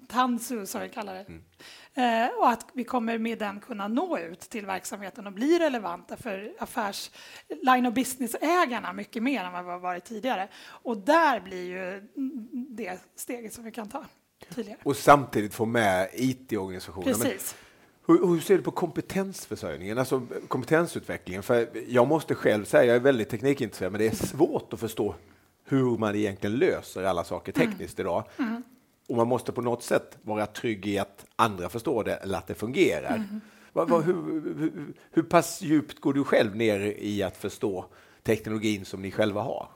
Tansu 0.07 0.65
som 0.65 0.81
vi 0.81 0.89
kallar 0.89 1.13
det. 1.13 1.25
Mm. 1.27 1.43
Eh, 1.93 2.35
och 2.35 2.49
att 2.49 2.67
vi 2.73 2.83
kommer 2.83 3.17
med 3.17 3.39
den 3.39 3.59
kunna 3.59 3.87
nå 3.87 4.17
ut 4.17 4.39
till 4.39 4.65
verksamheten 4.65 5.27
och 5.27 5.33
bli 5.33 5.59
relevanta 5.59 6.17
för 6.17 6.53
affärs 6.59 7.11
line 7.61 7.85
of 7.85 7.93
business-ägarna 7.93 8.93
mycket 8.93 9.23
mer 9.23 9.43
än 9.43 9.53
vad 9.53 9.65
vi 9.65 9.71
har 9.71 9.79
varit 9.79 10.05
tidigare. 10.05 10.47
Och 10.67 10.97
där 10.97 11.39
blir 11.39 11.65
ju 11.65 12.07
det 12.53 12.99
steget 13.15 13.53
som 13.53 13.63
vi 13.63 13.71
kan 13.71 13.89
ta. 13.89 14.05
Tydligare. 14.55 14.79
Och 14.83 14.95
samtidigt 14.95 15.53
få 15.53 15.65
med 15.65 16.09
IT-organisationen. 16.13 17.15
Hur, 18.07 18.27
hur, 18.27 18.39
ser 18.39 18.57
du 18.57 18.63
på 18.63 18.71
kompetensförsörjningen, 18.71 19.97
alltså 19.97 20.27
kompetensutvecklingen? 20.47 21.43
För 21.43 21.69
jag 21.87 22.07
måste 22.07 22.35
själv 22.35 22.65
säga, 22.65 22.85
jag 22.85 22.95
är 22.95 22.99
väldigt 22.99 23.29
teknikintresserad, 23.29 23.91
men 23.91 23.99
det 23.99 24.07
är 24.07 24.15
svårt 24.25 24.73
att 24.73 24.79
förstå 24.79 25.15
hur 25.63 25.97
man 25.97 26.15
egentligen 26.15 26.55
löser 26.55 27.03
alla 27.03 27.23
saker 27.23 27.53
mm. 27.55 27.71
tekniskt 27.71 27.99
mm. 27.99 28.09
idag. 28.09 28.23
Mm. 28.37 28.63
Och 29.09 29.15
man 29.15 29.27
måste 29.27 29.51
på 29.51 29.61
något 29.61 29.83
sätt 29.83 30.17
vara 30.21 30.45
trygg 30.45 30.87
i 30.87 30.97
att 30.97 31.25
andra 31.35 31.69
förstår 31.69 32.03
det 32.03 32.15
eller 32.15 32.37
att 32.37 32.47
det 32.47 32.55
fungerar. 32.55 33.15
Mm. 33.15 33.41
Vad, 33.73 33.89
vad, 33.89 34.03
hur, 34.03 34.13
hur, 34.59 34.93
hur, 35.11 35.23
pass 35.23 35.61
djupt 35.61 35.99
går 35.99 36.13
du 36.13 36.23
själv 36.23 36.55
ner 36.55 36.79
i 36.97 37.23
att 37.23 37.37
förstå 37.37 37.85
teknologin 38.23 38.85
som 38.85 39.01
ni 39.01 39.11
själva 39.11 39.41
har? 39.41 39.67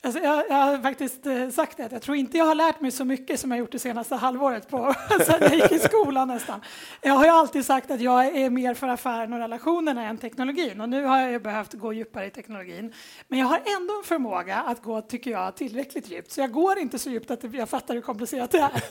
Alltså 0.00 0.20
jag, 0.20 0.44
jag, 0.48 0.56
har 0.56 0.78
faktiskt 0.78 1.26
eh, 1.26 1.48
sagt 1.48 1.76
det, 1.76 1.84
att 1.84 1.92
jag 1.92 2.02
tror 2.02 2.16
inte 2.16 2.38
jag 2.38 2.44
har 2.44 2.54
lärt 2.54 2.80
mig 2.80 2.90
så 2.90 3.04
mycket 3.04 3.40
som 3.40 3.50
jag 3.50 3.58
gjort 3.58 3.72
det 3.72 3.78
senaste 3.78 4.14
halvåret 4.14 4.68
på, 4.68 4.94
sen 5.26 5.36
jag 5.40 5.54
gick 5.54 5.72
i 5.72 5.78
skolan 5.78 6.28
nästan. 6.28 6.60
Jag 7.02 7.14
har 7.14 7.24
ju 7.24 7.30
alltid 7.30 7.64
sagt 7.64 7.90
att 7.90 8.00
jag 8.00 8.26
är 8.26 8.50
mer 8.50 8.74
för 8.74 8.88
affären 8.88 9.32
och 9.32 9.38
relationerna 9.38 10.04
än 10.04 10.18
teknologin 10.18 10.80
och 10.80 10.88
nu 10.88 11.04
har 11.04 11.18
jag 11.18 11.42
behövt 11.42 11.72
gå 11.72 11.92
djupare 11.92 12.26
i 12.26 12.30
teknologin. 12.30 12.92
Men 13.28 13.38
jag 13.38 13.46
har 13.46 13.60
ändå 13.76 13.98
en 13.98 14.04
förmåga 14.04 14.56
att 14.56 14.82
gå, 14.82 15.00
tycker 15.00 15.30
jag, 15.30 15.56
tillräckligt 15.56 16.10
djupt. 16.10 16.32
Så 16.32 16.40
jag 16.40 16.52
går 16.52 16.78
inte 16.78 16.98
så 16.98 17.10
djupt 17.10 17.30
att 17.30 17.54
jag 17.54 17.68
fattar 17.68 17.94
hur 17.94 18.00
komplicerat 18.00 18.50
det 18.50 18.58
är. 18.58 18.82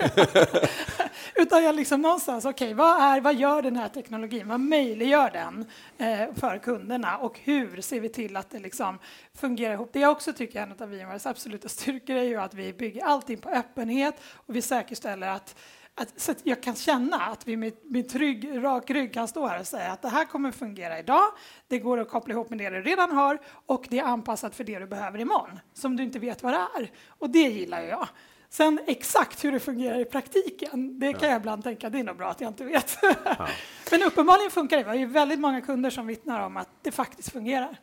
Utan 1.41 1.63
jag 1.63 1.75
liksom 1.75 2.01
någonstans, 2.01 2.45
okej, 2.45 2.65
okay, 2.65 2.74
vad, 2.74 3.24
vad 3.24 3.36
gör 3.36 3.62
den 3.62 3.75
här 3.75 3.89
teknologin? 3.89 4.47
Vad 4.47 4.59
möjliggör 4.59 5.29
den 5.29 5.65
eh, 5.97 6.36
för 6.36 6.57
kunderna 6.57 7.17
och 7.17 7.39
hur 7.43 7.81
ser 7.81 8.00
vi 8.00 8.09
till 8.09 8.36
att 8.36 8.50
det 8.50 8.59
liksom 8.59 9.00
fungerar 9.36 9.74
ihop? 9.74 9.89
Det 9.93 10.00
jag 10.00 10.12
också 10.12 10.33
tycker 10.33 10.56
är 10.57 10.63
en 10.63 10.71
av 10.79 10.89
VMwares 10.89 11.25
absoluta 11.25 11.69
styrkor 11.69 12.15
är 12.15 12.23
ju 12.23 12.35
att 12.35 12.53
vi 12.53 12.73
bygger 12.73 13.03
allting 13.03 13.37
på 13.37 13.49
öppenhet 13.49 14.15
och 14.33 14.55
vi 14.55 14.61
säkerställer 14.61 15.27
att 15.27 15.55
att, 15.99 16.19
så 16.21 16.31
att 16.31 16.37
jag 16.43 16.63
kan 16.63 16.75
känna 16.75 17.17
att 17.17 17.47
vi 17.47 17.57
med, 17.57 17.73
med 17.83 18.09
trygg, 18.09 18.63
rak 18.63 18.89
rygg 18.89 19.13
kan 19.13 19.27
stå 19.27 19.47
här 19.47 19.59
och 19.59 19.67
säga 19.67 19.91
att 19.91 20.01
det 20.01 20.09
här 20.09 20.25
kommer 20.25 20.51
fungera 20.51 20.99
idag. 20.99 21.25
Det 21.67 21.79
går 21.79 21.97
att 21.99 22.09
koppla 22.09 22.33
ihop 22.33 22.49
med 22.49 22.59
det 22.59 22.69
du 22.69 22.81
redan 22.81 23.11
har 23.11 23.39
och 23.65 23.85
det 23.89 23.99
är 23.99 24.03
anpassat 24.03 24.55
för 24.55 24.63
det 24.63 24.79
du 24.79 24.87
behöver 24.87 25.19
imorgon 25.19 25.59
som 25.73 25.95
du 25.95 26.03
inte 26.03 26.19
vet 26.19 26.43
vad 26.43 26.53
det 26.53 26.57
är. 26.57 26.91
Och 27.07 27.29
det 27.29 27.39
gillar 27.39 27.81
jag. 27.81 28.07
Sen 28.49 28.79
exakt 28.87 29.43
hur 29.43 29.51
det 29.51 29.59
fungerar 29.59 29.99
i 29.99 30.05
praktiken, 30.05 30.99
det 30.99 31.13
kan 31.13 31.21
ja. 31.21 31.27
jag 31.29 31.39
ibland 31.39 31.63
tänka, 31.63 31.89
det 31.89 31.99
är 31.99 32.03
nog 32.03 32.17
bra 32.17 32.29
att 32.29 32.41
jag 32.41 32.49
inte 32.49 32.63
vet. 32.63 32.97
Ja. 33.01 33.47
Men 33.91 34.03
uppenbarligen 34.03 34.51
funkar 34.51 34.77
det. 34.77 34.83
Vi 34.83 34.89
har 34.89 34.95
ju 34.95 35.05
väldigt 35.05 35.39
många 35.39 35.61
kunder 35.61 35.89
som 35.89 36.07
vittnar 36.07 36.41
om 36.41 36.57
att 36.57 36.69
det 36.81 36.91
faktiskt 36.91 37.31
fungerar. 37.31 37.77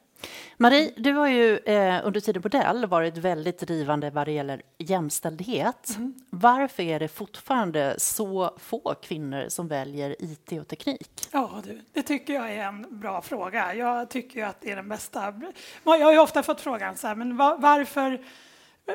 Marie, 0.57 0.93
du 0.97 1.13
har 1.13 1.29
ju 1.29 1.59
eh, 1.59 2.07
under 2.07 2.21
tiden 2.21 2.43
på 2.43 2.49
Dell 2.49 2.87
varit 2.87 3.17
väldigt 3.17 3.59
drivande 3.59 4.11
vad 4.11 4.27
det 4.27 4.33
gäller 4.33 4.63
jämställdhet. 4.79 5.95
Mm. 5.97 6.15
Varför 6.31 6.83
är 6.83 7.01
det 7.01 7.09
fortfarande 7.09 7.95
så 7.99 8.57
få 8.59 8.95
kvinnor 9.03 9.47
som 9.49 9.69
väljer 9.69 10.17
IT 10.19 10.61
och 10.61 10.69
teknik? 10.69 11.29
Ja, 11.33 11.63
du, 11.65 11.81
det 11.93 12.03
tycker 12.03 12.35
jag 12.35 12.53
är 12.53 12.65
en 12.65 13.01
bra 13.01 13.23
fråga. 13.23 13.75
Jag 13.75 14.11
tycker 14.11 14.45
att 14.45 14.61
det 14.61 14.71
är 14.71 14.77
den 14.77 14.89
bästa. 14.89 15.35
Jag 15.85 15.99
har 15.99 16.13
ju 16.13 16.19
ofta 16.19 16.43
fått 16.43 16.61
frågan 16.61 16.97
så 16.97 17.07
här, 17.07 17.15
men 17.15 17.37
varför 17.37 18.25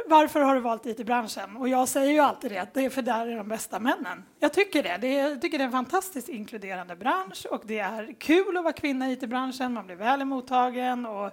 varför 0.07 0.39
har 0.39 0.55
du 0.55 0.61
valt 0.61 0.85
IT-branschen? 0.85 1.57
Och 1.57 1.69
jag 1.69 1.87
säger 1.87 2.11
ju 2.11 2.19
alltid 2.19 2.51
det, 2.51 2.57
att 2.57 2.73
det 2.73 2.85
är 2.85 2.89
för 2.89 3.01
där 3.01 3.27
är 3.27 3.37
de 3.37 3.47
bästa 3.47 3.79
männen. 3.79 4.23
Jag 4.39 4.53
tycker 4.53 4.83
det. 4.83 4.97
det 4.97 5.17
är, 5.17 5.29
jag 5.29 5.41
tycker 5.41 5.57
det 5.57 5.63
är 5.63 5.65
en 5.65 5.71
fantastiskt 5.71 6.29
inkluderande 6.29 6.95
bransch 6.95 7.45
och 7.51 7.61
det 7.65 7.79
är 7.79 8.13
kul 8.19 8.57
att 8.57 8.63
vara 8.63 8.73
kvinna 8.73 9.09
i 9.09 9.13
IT-branschen, 9.13 9.73
man 9.73 9.85
blir 9.85 9.95
väl 9.95 10.25
mottagen 10.25 11.05
och 11.05 11.31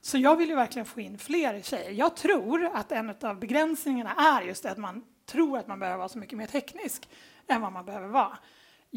så 0.00 0.18
jag 0.18 0.36
vill 0.36 0.48
ju 0.48 0.54
verkligen 0.54 0.86
få 0.86 1.00
in 1.00 1.18
fler 1.18 1.60
tjejer. 1.60 1.90
Jag 1.90 2.16
tror 2.16 2.70
att 2.74 2.92
en 2.92 3.14
av 3.22 3.38
begränsningarna 3.38 4.14
är 4.14 4.42
just 4.42 4.66
att 4.66 4.78
man 4.78 5.04
tror 5.26 5.58
att 5.58 5.66
man 5.66 5.78
behöver 5.78 5.98
vara 5.98 6.08
så 6.08 6.18
mycket 6.18 6.38
mer 6.38 6.46
teknisk 6.46 7.08
än 7.46 7.60
vad 7.60 7.72
man 7.72 7.84
behöver 7.84 8.08
vara. 8.08 8.38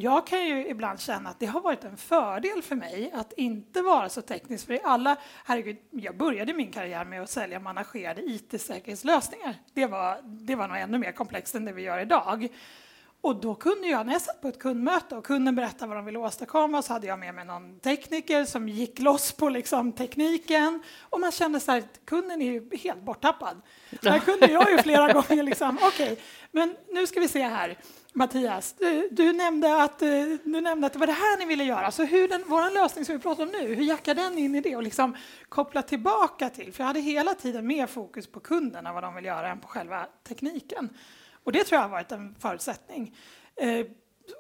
Jag 0.02 0.28
kan 0.28 0.46
ju 0.46 0.68
ibland 0.68 1.00
känna 1.00 1.30
att 1.30 1.40
det 1.40 1.46
har 1.46 1.62
varit 1.62 1.84
en 1.84 1.98
fördel 1.98 2.62
för 2.62 2.76
mig 2.76 3.12
att 3.14 3.34
inte 3.34 3.82
vara 3.82 4.10
så 4.10 4.22
teknisk. 4.22 4.68
För 4.68 4.80
alla, 4.84 5.18
herregud, 5.46 5.78
jag 5.92 6.18
började 6.18 6.54
min 6.54 6.72
karriär 6.72 7.06
med 7.06 7.22
att 7.22 7.30
sälja 7.30 7.60
managerade 7.60 8.22
IT-säkerhetslösningar. 8.22 9.56
Det 9.74 9.86
var, 9.86 10.20
det 10.24 10.56
var 10.56 10.68
nog 10.68 10.78
ännu 10.78 10.98
mer 10.98 11.12
komplext 11.12 11.56
än 11.56 11.66
det 11.66 11.72
vi 11.72 11.82
gör 11.82 12.00
idag. 12.00 12.48
Och 13.22 13.36
då 13.36 13.56
kunde 13.56 13.88
jag, 13.88 14.06
när 14.06 14.14
jag 14.14 14.22
satt 14.22 14.42
på 14.42 14.48
ett 14.48 14.60
kundmöte 14.60 15.16
och 15.16 15.26
kunden 15.26 15.56
berättade 15.56 15.88
vad 15.88 15.98
de 15.98 16.06
ville 16.06 16.20
åstadkomma 16.20 16.82
så 16.82 16.94
hade 16.94 17.08
jag 17.08 17.20
med 17.20 17.36
mig 17.36 17.46
någon 17.46 17.80
tekniker 17.80 18.46
som 18.46 18.70
gick 18.70 19.00
loss 19.00 19.32
på 19.32 19.50
liksom 19.50 19.92
tekniken 19.92 20.84
och 21.02 21.20
man 21.20 21.32
kände 21.32 21.60
så 21.60 21.72
här, 21.72 21.84
kunden 22.06 22.42
är 22.42 22.46
ju 22.46 22.70
helt 22.78 23.02
borttappad. 23.02 23.62
Här 24.04 24.20
kunde 24.20 24.52
jag 24.52 24.72
ju 24.72 24.78
flera 24.84 25.14
gånger 25.14 25.44
liksom, 25.44 25.78
okej, 25.82 26.12
okay, 26.12 26.24
men 26.52 26.76
nu 26.88 27.08
ska 27.08 27.20
vi 27.20 27.28
se 27.28 27.42
här. 27.42 27.78
Mattias, 28.14 28.76
du, 28.78 29.08
du, 29.12 29.34
nämnde 29.34 29.84
att, 29.84 30.02
eh, 30.02 30.10
du 30.44 30.62
nämnde 30.62 30.88
att 30.88 30.94
det 30.94 31.00
var 31.00 31.08
det 31.08 31.14
här 31.14 31.38
ni 31.38 31.46
ville 31.46 31.64
göra. 31.64 31.92
Så 31.92 32.04
hur 32.04 32.28
den, 32.28 32.44
vår 32.48 32.74
lösning 32.74 33.06
som 33.06 33.16
vi 33.16 33.22
pratar 33.22 33.44
om 33.44 33.50
nu, 33.50 33.76
hur 33.76 33.84
jackar 33.84 34.16
den 34.16 34.38
in 34.38 34.56
i 34.56 34.62
det 34.62 34.76
och 34.76 34.84
liksom 34.84 35.16
koppla 35.50 35.82
tillbaka 35.82 36.50
till? 36.50 36.74
För 36.74 36.84
jag 36.84 36.88
hade 36.88 37.00
hela 37.00 37.34
tiden 37.34 37.68
mer 37.68 37.88
fokus 37.88 38.28
på 38.28 38.40
kunderna, 38.40 38.94
vad 38.94 39.04
de 39.04 39.16
vill 39.16 39.26
göra, 39.26 39.50
än 39.50 39.60
på 39.60 39.68
själva 39.68 40.06
tekniken. 40.28 40.90
Och 41.50 41.54
det 41.54 41.64
tror 41.64 41.78
jag 41.78 41.82
har 41.82 41.90
varit 41.90 42.12
en 42.12 42.36
förutsättning. 42.40 43.16
Eh, 43.56 43.86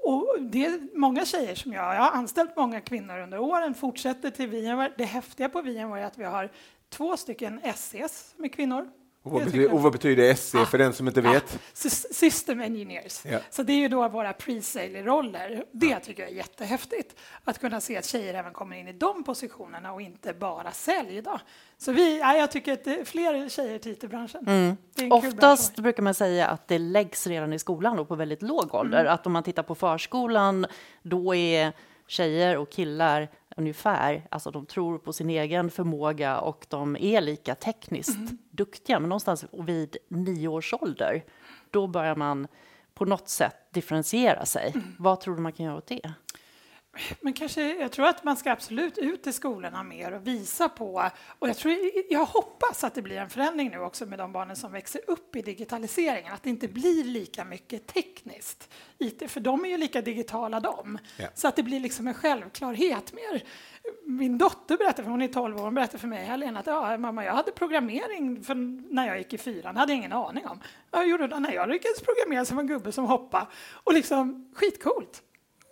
och 0.03 0.37
det 0.41 0.65
är 0.65 0.97
många 0.97 1.25
tjejer 1.25 1.55
som 1.55 1.73
jag, 1.73 1.95
jag 1.95 2.01
har 2.01 2.11
anställt 2.11 2.55
många 2.55 2.81
kvinnor 2.81 3.19
under 3.19 3.39
åren, 3.39 3.73
fortsätter 3.73 4.29
till 4.29 4.49
VMware. 4.49 4.93
Det 4.97 5.03
häftiga 5.03 5.49
på 5.49 5.61
VMware 5.61 6.01
är 6.01 6.05
att 6.05 6.17
vi 6.17 6.23
har 6.23 6.51
två 6.89 7.17
stycken 7.17 7.59
SCs 7.63 8.33
som 8.35 8.43
är 8.43 8.47
kvinnor 8.47 8.89
och 9.29 9.41
vad, 9.41 9.45
betyder, 9.45 9.74
och 9.74 9.81
vad 9.81 9.91
betyder 9.91 10.33
SE 10.33 10.57
ah, 10.57 10.65
för 10.65 10.77
den 10.77 10.93
som 10.93 11.07
inte 11.07 11.21
vet? 11.21 11.55
Ah, 11.55 11.89
system 12.12 12.62
Engineers. 12.62 13.25
Ja. 13.25 13.39
Så 13.50 13.63
det 13.63 13.74
är 13.74 13.77
ju 13.77 13.88
då 13.88 14.07
våra 14.07 14.33
pre-sale-roller. 14.33 15.63
Det 15.71 16.00
tycker 16.00 16.24
jag 16.24 16.31
är 16.31 16.36
jättehäftigt, 16.36 17.15
att 17.43 17.59
kunna 17.59 17.81
se 17.81 17.98
att 17.98 18.05
tjejer 18.05 18.33
även 18.33 18.53
kommer 18.53 18.77
in 18.77 18.88
i 18.88 18.93
de 18.93 19.24
positionerna 19.24 19.93
och 19.93 20.01
inte 20.01 20.33
bara 20.33 20.71
sälj. 20.71 21.21
Då. 21.21 21.39
Så 21.77 21.91
vi, 21.91 22.19
ja, 22.19 22.38
jag 22.38 22.51
tycker 22.51 22.74
att 22.74 22.83
det 22.83 23.00
är 23.00 23.05
fler 23.05 23.50
tjejer 23.50 23.79
till 23.79 23.91
IT-branschen. 23.91 24.48
Mm. 24.48 25.12
Oftast 25.12 25.75
brukar 25.75 26.03
man 26.03 26.13
säga 26.13 26.48
att 26.48 26.67
det 26.67 26.77
läggs 26.77 27.27
redan 27.27 27.53
i 27.53 27.59
skolan 27.59 28.00
och 28.00 28.07
på 28.07 28.15
väldigt 28.15 28.41
låg 28.41 28.75
ålder. 28.75 29.00
Mm. 29.00 29.13
Att 29.13 29.25
om 29.25 29.33
man 29.33 29.43
tittar 29.43 29.63
på 29.63 29.75
förskolan, 29.75 30.65
då 31.01 31.36
är 31.36 31.74
tjejer 32.07 32.57
och 32.57 32.69
killar 32.69 33.27
ungefär, 33.58 34.27
alltså 34.32 34.51
de 34.51 34.65
tror 34.65 34.98
på 34.98 35.13
sin 35.13 35.29
egen 35.29 35.72
förmåga 35.72 36.39
och 36.39 36.65
de 36.70 36.98
är 37.00 37.22
lika 37.22 37.56
tekniskt 37.56 38.18
mm. 38.18 38.38
duktiga, 38.51 39.00
men 39.00 39.10
någonstans 39.10 39.46
vid 39.51 39.98
nio 40.08 40.48
års 40.48 40.74
ålder, 40.74 41.24
då 41.72 41.88
börjar 41.88 42.15
man 42.15 42.48
på 42.94 43.06
något 43.06 43.29
sätt 43.29 43.56
differentiera 43.72 44.46
sig. 44.46 44.72
Mm. 44.75 44.96
Vad 45.00 45.20
tror 45.20 45.36
du 45.36 45.41
man 45.41 45.51
kan 45.51 45.65
göra 45.65 45.77
åt 45.77 45.88
det? 45.88 46.13
Men 47.22 47.34
kanske, 47.34 47.75
jag 47.75 47.91
tror 47.91 48.06
att 48.08 48.24
man 48.24 48.38
ska 48.38 48.51
absolut 48.51 48.98
ut 48.98 49.27
i 49.27 49.34
skolorna 49.34 49.84
mer 49.84 50.12
och 50.12 50.27
visa 50.27 50.70
på, 50.70 51.10
och 51.39 51.50
jag, 51.50 51.58
tror, 51.58 51.75
jag 52.10 52.25
hoppas 52.25 52.84
att 52.84 52.96
det 52.96 53.01
blir 53.01 53.18
en 53.18 53.29
förändring 53.29 53.70
nu 53.70 53.79
också 53.79 54.06
med 54.06 54.20
de 54.20 54.32
barnen 54.32 54.56
som 54.56 54.72
växer 54.72 55.01
upp 55.08 55.36
i 55.36 55.41
digitaliseringen, 55.41 56.34
att 56.34 56.44
det 56.44 56.50
inte 56.50 56.68
blir 56.68 57.03
lika 57.03 57.46
mycket 57.46 57.88
tekniskt 57.88 58.70
IT, 58.98 59.32
för 59.32 59.39
de 59.39 59.65
är 59.65 59.70
ju 59.70 59.77
lika 59.77 60.01
digitala 60.01 60.60
de, 60.60 60.98
ja. 61.18 61.27
så 61.34 61.48
att 61.48 61.56
det 61.56 61.63
blir 61.63 61.79
liksom 61.79 62.08
en 62.08 62.13
självklarhet 62.13 63.13
mer. 63.13 63.44
Min 64.06 64.38
dotter 64.38 64.77
berättade, 64.77 65.03
för 65.03 65.12
hon 65.12 65.22
är 65.22 65.27
12 65.27 65.58
år, 65.58 65.62
hon 65.62 65.75
berättade 65.75 65.98
för 65.98 66.08
mig 66.08 66.25
Helena 66.25 66.60
att 66.60 66.68
ja, 66.68 66.98
mamma, 66.98 67.25
jag 67.25 67.34
hade 67.34 67.51
programmering 67.51 68.46
när 68.89 69.08
jag 69.08 69.18
gick 69.18 69.34
i 69.34 69.38
fyran, 69.38 69.77
hade 69.77 69.91
jag 69.91 69.98
ingen 69.98 70.13
aning 70.13 70.48
om. 70.48 70.60
Jag 70.91 71.08
gjorde 71.08 71.27
det 71.27 71.39
när 71.39 71.51
jag 71.51 71.70
lyckades 71.70 72.01
programmera 72.01 72.46
som 72.46 72.60
en 72.60 72.68
gubbe 72.68 72.91
som 72.91 73.06
hoppade, 73.06 73.48
och 73.84 73.94
liksom 73.94 74.51
skitcoolt. 74.56 75.24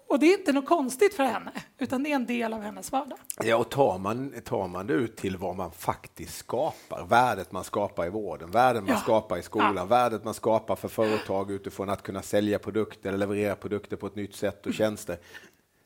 Och 0.09 0.19
det 0.19 0.25
är 0.25 0.37
inte 0.37 0.51
något 0.51 0.65
konstigt 0.65 1.13
för 1.13 1.23
henne, 1.23 1.51
utan 1.77 2.03
det 2.03 2.11
är 2.11 2.15
en 2.15 2.25
del 2.25 2.53
av 2.53 2.61
hennes 2.61 2.91
vardag. 2.91 3.17
Ja, 3.43 3.57
och 3.57 3.69
tar 3.69 3.97
man, 3.97 4.33
tar 4.43 4.67
man 4.67 4.87
det 4.87 4.93
ut 4.93 5.15
till 5.15 5.37
vad 5.37 5.55
man 5.55 5.71
faktiskt 5.71 6.37
skapar, 6.37 7.05
värdet 7.05 7.51
man 7.51 7.63
skapar 7.63 8.05
i 8.05 8.09
vården, 8.09 8.51
värdet 8.51 8.83
man 8.83 8.91
ja. 8.91 9.01
skapar 9.01 9.37
i 9.37 9.43
skolan, 9.43 9.75
ja. 9.75 9.85
värdet 9.85 10.23
man 10.23 10.33
skapar 10.33 10.75
för 10.75 10.87
företag 10.87 11.51
utifrån 11.51 11.89
att 11.89 12.03
kunna 12.03 12.21
sälja 12.21 12.59
produkter 12.59 13.09
eller 13.09 13.17
leverera 13.17 13.55
produkter 13.55 13.95
på 13.95 14.07
ett 14.07 14.15
nytt 14.15 14.35
sätt 14.35 14.65
och 14.65 14.73
tjänster, 14.73 15.17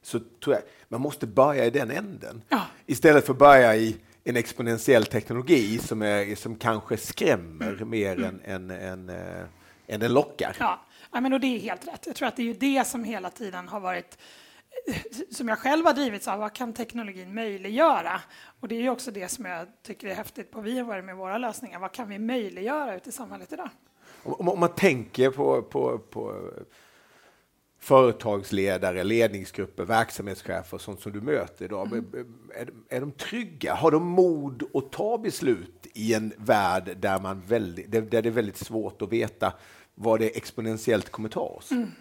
så 0.02 0.20
tror 0.44 0.56
jag 0.56 0.64
man 0.88 1.02
måste 1.02 1.28
börja 1.28 1.66
i 1.66 1.70
den 1.70 1.92
änden. 1.92 2.42
Ja. 2.50 2.62
Istället 2.86 3.26
för 3.26 3.34
att 3.34 3.40
börja 3.40 3.76
i 3.76 3.98
en 4.24 4.36
exponentiell 4.36 5.06
teknologi 5.06 5.78
som, 5.78 6.02
är, 6.02 6.36
som 6.36 6.56
kanske 6.56 6.98
skrämmer 6.98 7.74
mm. 7.74 7.90
mer 7.90 8.14
mm. 8.16 8.40
än, 8.46 8.72
än, 8.72 8.72
än, 8.72 9.10
äh, 9.10 9.46
än 9.88 10.00
den 10.00 10.14
lockar. 10.14 10.56
Ja. 10.60 10.80
Ja, 11.12 11.22
men 11.22 11.34
och 11.34 11.40
det 11.40 11.48
är 11.48 11.60
helt 11.60 11.88
rätt. 11.88 12.06
Jag 12.06 12.16
tror 12.16 12.28
att 12.28 12.36
det 12.36 12.42
är 12.42 12.46
ju 12.46 12.54
det 12.54 12.88
som 12.88 13.04
hela 13.04 13.30
tiden 13.30 13.68
har 13.68 13.80
varit 13.80 14.18
som 15.32 15.48
jag 15.48 15.60
själv 15.60 15.86
har 15.86 15.94
drivits 15.94 16.28
av, 16.28 16.40
vad 16.40 16.54
kan 16.54 16.74
teknologin 16.74 17.34
möjliggöra? 17.34 18.22
Och 18.60 18.68
det 18.68 18.76
är 18.76 18.82
ju 18.82 18.90
också 18.90 19.12
det 19.12 19.28
som 19.28 19.46
jag 19.46 19.68
tycker 19.84 20.08
är 20.08 20.16
häftigt 20.16 20.52
på 20.52 20.62
VMware 20.62 21.02
med 21.02 21.16
våra 21.16 21.38
lösningar. 21.38 21.80
Vad 21.80 21.92
kan 21.92 22.10
vi 22.10 22.20
möjliggöra 22.20 22.96
ute 22.96 23.10
i 23.10 23.12
samhället 23.12 23.54
idag? 23.54 23.70
Om, 24.24 24.50
om 24.50 24.60
man 24.60 24.76
tänker 24.76 25.30
på, 25.30 25.62
på, 25.62 25.98
på 25.98 26.52
företagsledare, 27.80 29.04
ledningsgrupper, 29.04 29.84
verksamhetschefer 29.84 30.76
och 30.76 30.82
sånt 30.82 31.02
som 31.02 31.12
du 31.12 31.22
möter 31.22 31.66
idag. 31.66 31.88
Mm. 31.88 32.06
Är, 32.56 32.70
är 32.90 33.00
de 33.00 33.12
trygga? 33.12 33.74
Har 33.74 33.92
de 33.92 34.04
mod 34.04 34.64
att 34.74 34.92
ta 34.92 35.18
beslut 35.18 35.88
i 35.94 36.14
en 36.14 36.34
värld 36.38 36.98
där, 36.98 37.20
man 37.20 37.42
väldigt, 37.42 37.92
där 37.92 38.02
det 38.02 38.18
är 38.18 38.30
väldigt 38.30 38.58
svårt 38.58 39.02
att 39.02 39.12
veta 39.12 39.54
vad 40.02 40.20
det 40.20 40.38
exponentiellt 40.38 41.10
kommer 41.10 41.30
ta 41.30 41.42
oss? 41.42 41.72
Mm. 41.72 41.92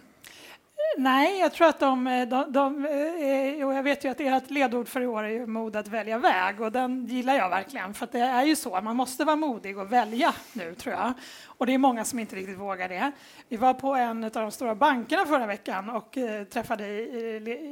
Nej, 0.97 1.39
jag 1.39 1.53
tror 1.53 1.67
att 1.67 1.79
de, 1.79 2.25
de, 2.29 2.51
de 2.51 2.85
eh, 2.85 3.67
och 3.67 3.73
jag 3.73 3.83
vet 3.83 4.05
ju 4.05 4.09
att 4.09 4.19
ert 4.19 4.49
ledord 4.49 4.87
för 4.87 5.01
i 5.01 5.07
år 5.07 5.23
är 5.23 5.45
mod 5.45 5.75
att 5.75 5.87
välja 5.87 6.17
väg 6.17 6.61
och 6.61 6.71
den 6.71 7.05
gillar 7.05 7.35
jag 7.35 7.49
verkligen 7.49 7.93
för 7.93 8.07
det 8.11 8.19
är 8.19 8.43
ju 8.43 8.55
så, 8.55 8.81
man 8.81 8.95
måste 8.95 9.25
vara 9.25 9.35
modig 9.35 9.77
och 9.77 9.93
välja 9.93 10.33
nu 10.53 10.75
tror 10.75 10.95
jag. 10.95 11.13
Och 11.45 11.65
det 11.65 11.73
är 11.73 11.77
många 11.77 12.05
som 12.05 12.19
inte 12.19 12.35
riktigt 12.35 12.57
vågar 12.57 12.89
det. 12.89 13.11
Vi 13.49 13.57
var 13.57 13.73
på 13.73 13.95
en 13.95 14.23
av 14.23 14.31
de 14.31 14.51
stora 14.51 14.75
bankerna 14.75 15.25
förra 15.25 15.47
veckan 15.47 15.89
och 15.89 16.17
eh, 16.17 16.43
träffade 16.43 16.83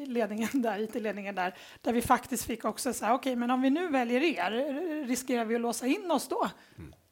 ledningen 0.05 0.49
där, 0.53 0.79
IT-ledningen 0.79 1.35
där, 1.35 1.55
där 1.81 1.93
vi 1.93 2.01
faktiskt 2.01 2.45
fick 2.45 2.65
också 2.65 2.93
säga, 2.93 3.13
okej, 3.13 3.31
okay, 3.31 3.39
men 3.39 3.51
om 3.51 3.61
vi 3.61 3.69
nu 3.69 3.87
väljer 3.87 4.23
er, 4.23 5.05
riskerar 5.07 5.45
vi 5.45 5.55
att 5.55 5.61
låsa 5.61 5.87
in 5.87 6.11
oss 6.11 6.27
då? 6.27 6.49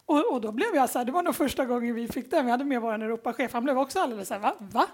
Och, 0.07 0.33
och, 0.33 0.41
då 0.41 0.51
blev 0.51 0.75
jag 0.75 0.89
så 0.89 0.97
här, 0.97 1.05
det 1.05 1.11
var 1.11 1.23
nog 1.23 1.35
första 1.35 1.65
gången 1.65 1.95
vi 1.95 2.07
fick 2.07 2.31
den, 2.31 2.45
vi 2.45 2.51
hade 2.51 2.63
med 2.63 2.81
vår 2.81 2.93
Europachef, 2.93 3.53
han 3.53 3.63
blev 3.63 3.79
också 3.79 3.99
alldeles 3.99 4.27
så 4.27 4.33
här, 4.33 4.41
va? 4.41 4.53
va? 4.59 4.87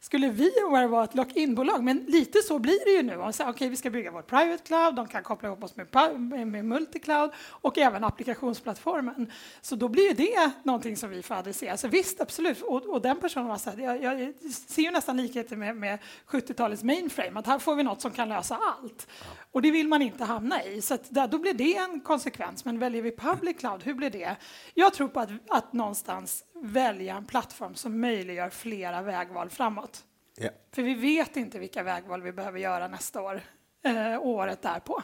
Skulle 0.00 0.28
vi 0.28 0.50
vara 0.70 1.04
ett 1.04 1.14
lock-in-bolag? 1.14 1.82
Men 1.82 1.98
lite 1.98 2.42
så 2.42 2.58
blir 2.58 2.84
det 2.84 2.90
ju 2.90 3.02
nu. 3.02 3.16
Okej, 3.16 3.48
okay, 3.48 3.68
vi 3.68 3.76
ska 3.76 3.90
bygga 3.90 4.10
vårt 4.10 4.26
private 4.26 4.62
cloud, 4.64 4.94
de 4.94 5.08
kan 5.08 5.22
koppla 5.22 5.48
ihop 5.48 5.64
oss 5.64 5.74
med, 5.76 6.46
med 6.46 6.64
multicloud 6.64 7.30
och 7.48 7.78
även 7.78 8.04
applikationsplattformen. 8.04 9.32
Så 9.60 9.76
då 9.76 9.88
blir 9.88 10.14
det 10.14 10.50
någonting 10.62 10.96
som 10.96 11.10
vi 11.10 11.22
får 11.22 11.34
adressera. 11.34 11.76
Så 11.76 11.88
visst, 11.88 12.20
absolut. 12.20 12.62
Och, 12.62 12.86
och 12.86 13.02
den 13.02 13.20
personen 13.20 13.48
var 13.48 13.56
så 13.56 13.70
här, 13.70 13.78
jag, 13.78 14.02
jag, 14.02 14.34
ser 14.68 14.82
ju 14.82 14.90
nästan 14.90 15.16
likheter 15.16 15.56
med, 15.56 15.76
med 15.76 15.98
70-talets 16.28 16.82
mainframe, 16.82 17.40
att 17.40 17.46
här 17.46 17.58
får 17.58 17.74
vi 17.74 17.82
något 17.82 18.00
som 18.00 18.10
kan 18.10 18.28
lösa 18.28 18.56
allt. 18.56 19.06
Och 19.52 19.62
det 19.62 19.70
vill 19.70 19.88
man 19.88 20.02
inte 20.02 20.24
hamna 20.24 20.64
i. 20.64 20.82
Så 20.82 20.98
där, 21.08 21.28
då 21.28 21.38
blir 21.38 21.54
det 21.54 21.76
en 21.76 22.00
konsekvens. 22.00 22.64
Men 22.64 22.78
väljer 22.78 23.02
vi 23.02 23.16
public 23.16 23.56
cloud, 23.58 23.82
hur 23.82 23.94
blir 23.94 24.10
det? 24.10 24.36
Jag 24.74 24.94
tror 24.94 25.08
på 25.08 25.20
att, 25.20 25.30
att 25.48 25.72
någonstans 25.72 26.44
välja 26.62 27.16
en 27.16 27.26
plattform 27.26 27.74
som 27.74 28.00
möjliggör 28.00 28.50
flera 28.50 29.02
vägval 29.02 29.50
framåt. 29.50 30.04
Yeah. 30.38 30.54
För 30.72 30.82
vi 30.82 30.94
vet 30.94 31.36
inte 31.36 31.58
vilka 31.58 31.82
vägval 31.82 32.22
vi 32.22 32.32
behöver 32.32 32.58
göra 32.58 32.88
nästa 32.88 33.22
år, 33.22 33.40
eh, 33.84 34.20
året 34.20 34.62
därpå. 34.62 35.02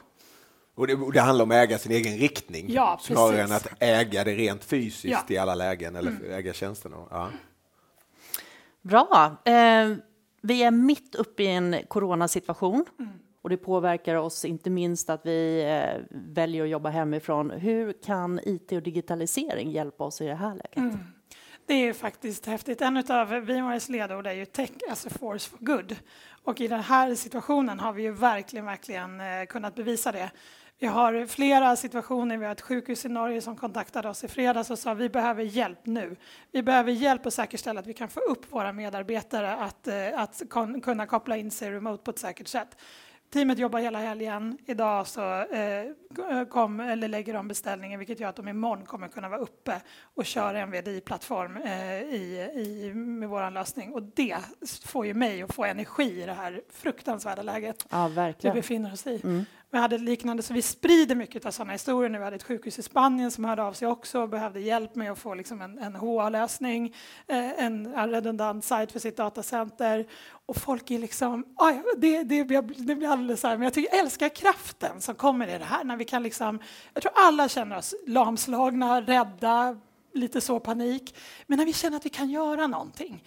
Och 0.74 0.86
det, 0.86 0.94
och 0.94 1.12
det, 1.12 1.20
handlar 1.20 1.42
om 1.44 1.50
att 1.50 1.56
äga 1.56 1.78
sin 1.78 1.92
egen 1.92 2.18
riktning 2.18 2.66
ja, 2.68 2.98
snarare 3.02 3.42
än 3.42 3.52
att 3.52 3.66
äga 3.78 4.24
det 4.24 4.34
rent 4.34 4.64
fysiskt 4.64 5.24
ja. 5.28 5.34
i 5.34 5.38
alla 5.38 5.54
lägen 5.54 5.96
eller 5.96 6.10
mm. 6.10 6.32
äga 6.32 6.52
tjänsterna. 6.52 6.96
Ja. 7.10 7.30
Bra. 8.82 9.36
Eh, 9.44 9.96
vi 10.42 10.62
är 10.62 10.70
mitt 10.70 11.14
uppe 11.14 11.42
i 11.42 11.46
en 11.46 11.76
coronasituation. 11.88 12.84
Mm. 12.98 13.12
Och 13.42 13.50
det 13.50 13.56
påverkar 13.56 14.14
oss 14.14 14.44
inte 14.44 14.70
minst 14.70 15.10
att 15.10 15.26
vi 15.26 15.62
eh, 15.62 16.02
väljer 16.10 16.62
att 16.62 16.68
jobba 16.68 16.88
hemifrån. 16.88 17.50
Hur 17.50 17.92
kan 17.92 18.40
IT 18.42 18.72
och 18.72 18.82
digitalisering 18.82 19.70
hjälpa 19.70 20.04
oss 20.04 20.20
i 20.20 20.26
det 20.26 20.34
här 20.34 20.54
läget? 20.54 20.76
Mm. 20.76 20.98
Det 21.72 21.88
är 21.88 21.92
faktiskt 21.92 22.46
häftigt. 22.46 22.80
En 22.80 22.96
av 22.96 23.28
VMwares 23.28 23.88
ledord 23.88 24.26
är 24.26 24.32
ju 24.32 24.44
Tech 24.44 24.70
as 24.90 25.06
a 25.06 25.10
force 25.20 25.50
for 25.50 25.58
good. 25.58 25.96
Och 26.42 26.60
i 26.60 26.68
den 26.68 26.80
här 26.80 27.14
situationen 27.14 27.80
har 27.80 27.92
vi 27.92 28.02
ju 28.02 28.12
verkligen, 28.12 28.64
verkligen 28.64 29.20
eh, 29.20 29.44
kunnat 29.48 29.74
bevisa 29.74 30.12
det. 30.12 30.30
Vi 30.78 30.86
har 30.86 31.26
flera 31.26 31.76
situationer. 31.76 32.36
Vi 32.36 32.44
har 32.44 32.52
ett 32.52 32.60
sjukhus 32.60 33.04
i 33.04 33.08
Norge 33.08 33.40
som 33.40 33.56
kontaktade 33.56 34.08
oss 34.08 34.24
i 34.24 34.28
fredags 34.28 34.70
och 34.70 34.78
sa 34.78 34.94
vi 34.94 35.08
behöver 35.08 35.42
hjälp 35.42 35.78
nu. 35.86 36.16
Vi 36.50 36.62
behöver 36.62 36.92
hjälp 36.92 37.26
att 37.26 37.34
säkerställa 37.34 37.80
att 37.80 37.86
vi 37.86 37.94
kan 37.94 38.08
få 38.08 38.20
upp 38.20 38.52
våra 38.52 38.72
medarbetare 38.72 39.56
att, 39.56 39.88
eh, 39.88 40.20
att 40.20 40.42
kunna 40.82 41.06
koppla 41.06 41.36
in 41.36 41.50
sig 41.50 41.70
remote 41.70 42.04
på 42.04 42.10
ett 42.10 42.18
säkert 42.18 42.48
sätt. 42.48 42.76
Teamet 43.32 43.58
jobbar 43.58 43.78
hela 43.78 43.98
helgen. 43.98 44.58
Idag 44.66 45.06
så 45.06 45.38
eh, 45.40 46.44
kom, 46.50 46.80
eller 46.80 47.08
lägger 47.08 47.34
de 47.34 47.48
beställningen 47.48 47.98
vilket 47.98 48.20
gör 48.20 48.28
att 48.28 48.36
de 48.36 48.48
imorgon 48.48 48.86
kommer 48.86 49.08
kunna 49.08 49.28
vara 49.28 49.40
uppe 49.40 49.80
och 50.14 50.26
köra 50.26 50.60
en 50.60 50.70
VDI-plattform 50.70 51.56
eh, 51.56 52.02
i, 52.02 52.50
i, 52.54 52.94
med 52.94 53.28
vår 53.28 53.50
lösning. 53.50 53.92
Och 53.92 54.02
det 54.02 54.36
får 54.84 55.06
ju 55.06 55.14
mig 55.14 55.42
att 55.42 55.54
få 55.54 55.64
energi 55.64 56.22
i 56.22 56.26
det 56.26 56.32
här 56.32 56.62
fruktansvärda 56.72 57.42
läget 57.42 57.86
ja, 57.90 58.52
vi 58.52 58.60
befinner 58.60 58.92
oss 58.92 59.06
i. 59.06 59.20
Mm. 59.24 59.44
Vi 59.74 59.78
hade 59.78 59.98
liknande, 59.98 60.42
så 60.42 60.54
vi 60.54 60.62
sprider 60.62 61.14
mycket 61.14 61.46
av 61.46 61.50
sådana 61.50 61.72
historier 61.72 62.10
nu. 62.10 62.18
Vi 62.18 62.24
hade 62.24 62.36
ett 62.36 62.42
sjukhus 62.42 62.78
i 62.78 62.82
Spanien 62.82 63.30
som 63.30 63.44
hörde 63.44 63.62
av 63.62 63.72
sig 63.72 63.88
också 63.88 64.20
och 64.20 64.28
behövde 64.28 64.60
hjälp 64.60 64.94
med 64.94 65.12
att 65.12 65.18
få 65.18 65.34
liksom 65.34 65.62
en, 65.62 65.78
en 65.78 65.94
HA-lösning, 65.96 66.94
eh, 67.26 67.64
en, 67.64 67.86
en 67.86 68.10
redundant 68.10 68.64
sajt 68.64 68.92
för 68.92 68.98
sitt 68.98 69.16
datacenter. 69.16 70.06
Och 70.46 70.56
folk 70.56 70.90
är 70.90 70.98
liksom, 70.98 71.44
ah, 71.56 71.66
aj, 71.66 71.82
det, 71.96 72.22
det, 72.22 72.44
blir, 72.44 72.62
det 72.62 72.94
blir 72.94 73.08
alldeles 73.08 73.40
så 73.40 73.48
här, 73.48 73.56
men 73.56 73.64
jag, 73.64 73.74
tycker, 73.74 73.94
jag 73.94 74.04
älskar 74.04 74.28
kraften 74.28 75.00
som 75.00 75.14
kommer 75.14 75.48
i 75.48 75.58
det 75.58 75.64
här. 75.64 75.84
När 75.84 75.96
vi 75.96 76.04
kan 76.04 76.22
liksom, 76.22 76.58
jag 76.94 77.02
tror 77.02 77.12
alla 77.16 77.48
känner 77.48 77.78
oss 77.78 77.94
lamslagna, 78.06 79.00
rädda, 79.00 79.80
lite 80.12 80.40
så 80.40 80.60
panik. 80.60 81.14
Men 81.46 81.58
när 81.58 81.66
vi 81.66 81.72
känner 81.72 81.96
att 81.96 82.06
vi 82.06 82.10
kan 82.10 82.30
göra 82.30 82.66
någonting. 82.66 83.24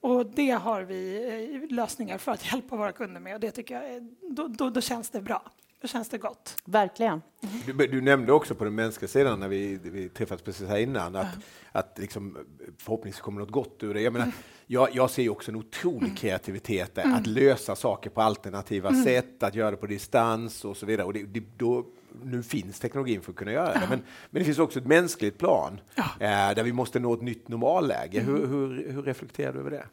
Och 0.00 0.26
det 0.26 0.50
har 0.50 0.82
vi 0.82 1.24
eh, 1.66 1.74
lösningar 1.74 2.18
för 2.18 2.32
att 2.32 2.52
hjälpa 2.52 2.76
våra 2.76 2.92
kunder 2.92 3.20
med 3.20 3.34
och 3.34 3.40
det 3.40 3.50
tycker 3.50 3.82
jag, 3.82 4.02
då, 4.30 4.48
då, 4.48 4.70
då 4.70 4.80
känns 4.80 5.10
det 5.10 5.20
bra. 5.20 5.42
Då 5.80 5.88
känns 5.88 6.08
det 6.08 6.18
gott. 6.18 6.56
Verkligen. 6.64 7.22
Du, 7.66 7.72
du, 7.72 8.00
nämnde 8.00 8.32
också 8.32 8.54
på 8.54 8.64
den 8.64 8.74
mänskliga 8.74 9.08
sidan 9.08 9.40
när 9.40 9.48
vi, 9.48 9.78
vi 9.82 10.08
träffades 10.08 10.42
precis 10.42 10.68
här 10.68 10.78
innan 10.78 11.16
att, 11.16 11.34
mm. 11.34 11.40
att 11.72 11.98
liksom, 11.98 12.38
förhoppningsvis 12.78 13.20
kommer 13.20 13.40
något 13.40 13.50
gott 13.50 13.82
ur 13.82 13.94
det. 13.94 14.00
Jag, 14.00 14.12
menar, 14.12 14.26
mm. 14.26 14.36
jag, 14.66 14.88
jag 14.92 15.10
ser 15.10 15.28
också 15.28 15.50
en 15.50 15.56
otrolig 15.56 16.02
mm. 16.02 16.16
kreativitet 16.16 16.94
där, 16.94 17.14
att 17.14 17.26
lösa 17.26 17.76
saker 17.76 18.10
på 18.10 18.22
alternativa 18.22 19.04
sätt, 19.04 19.42
att 19.42 19.54
göra 19.54 19.70
det 19.70 19.76
på 19.76 19.86
distans 19.86 20.64
och 20.64 20.76
så 20.76 20.86
vidare. 20.86 21.06
Och 21.06 21.12
det, 21.12 21.22
det, 21.22 21.42
då, 21.56 21.86
nu 22.22 22.42
finns 22.42 22.80
teknologin 22.80 23.20
för 23.20 23.32
att 23.32 23.36
kunna 23.36 23.52
göra 23.52 23.72
det, 23.72 23.86
men, 23.90 24.02
men 24.30 24.40
det 24.40 24.44
finns 24.44 24.58
också 24.58 24.78
ett 24.78 24.86
mänskligt 24.86 25.38
plan 25.38 25.80
ja. 25.94 26.04
eh, 26.20 26.54
där 26.54 26.62
vi 26.62 26.72
måste 26.72 27.00
nå 27.00 27.14
ett 27.14 27.22
nytt 27.22 27.48
normalläge. 27.48 28.20
Hur, 28.20 28.46
hur, 28.46 28.92
hur 28.92 29.02
reflekterar 29.02 29.52
du 29.52 29.58
över 29.58 29.70
det? 29.70 29.84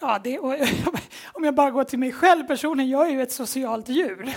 Ja, 0.00 0.20
det, 0.24 0.38
om 1.32 1.44
jag 1.44 1.54
bara 1.54 1.70
går 1.70 1.84
till 1.84 1.98
mig 1.98 2.12
själv 2.12 2.44
personligen, 2.44 2.90
jag 2.90 3.06
är 3.06 3.10
ju 3.10 3.22
ett 3.22 3.32
socialt 3.32 3.88
djur. 3.88 4.34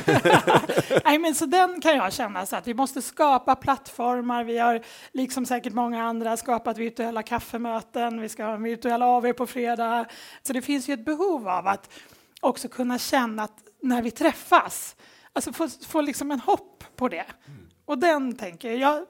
Nej, 1.05 1.19
men 1.19 1.35
så 1.35 1.45
den 1.45 1.81
kan 1.81 1.95
jag 1.95 2.13
känna 2.13 2.45
så 2.45 2.55
att 2.55 2.67
vi 2.67 2.73
måste 2.73 3.01
skapa 3.01 3.55
plattformar. 3.55 4.43
Vi 4.43 4.57
har, 4.57 4.81
liksom 5.11 5.45
säkert 5.45 5.73
många 5.73 6.03
andra, 6.03 6.37
skapat 6.37 6.77
virtuella 6.77 7.23
kaffemöten. 7.23 8.21
Vi 8.21 8.29
ska 8.29 8.45
ha 8.45 8.53
en 8.53 8.63
virtuell 8.63 9.01
AV 9.01 9.33
på 9.33 9.47
fredag. 9.47 10.05
Så 10.43 10.53
det 10.53 10.61
finns 10.61 10.89
ju 10.89 10.93
ett 10.93 11.05
behov 11.05 11.47
av 11.47 11.67
att 11.67 11.89
också 12.39 12.67
kunna 12.67 12.97
känna 12.97 13.43
att 13.43 13.57
när 13.81 14.01
vi 14.01 14.11
träffas, 14.11 14.95
alltså 15.33 15.53
få, 15.53 15.69
få 15.87 16.01
liksom 16.01 16.31
en 16.31 16.39
hopp 16.39 16.83
på 16.95 17.07
det. 17.07 17.25
Mm. 17.47 17.67
Och 17.85 17.97
den 17.97 18.35
tänker 18.35 18.71
jag, 18.71 19.05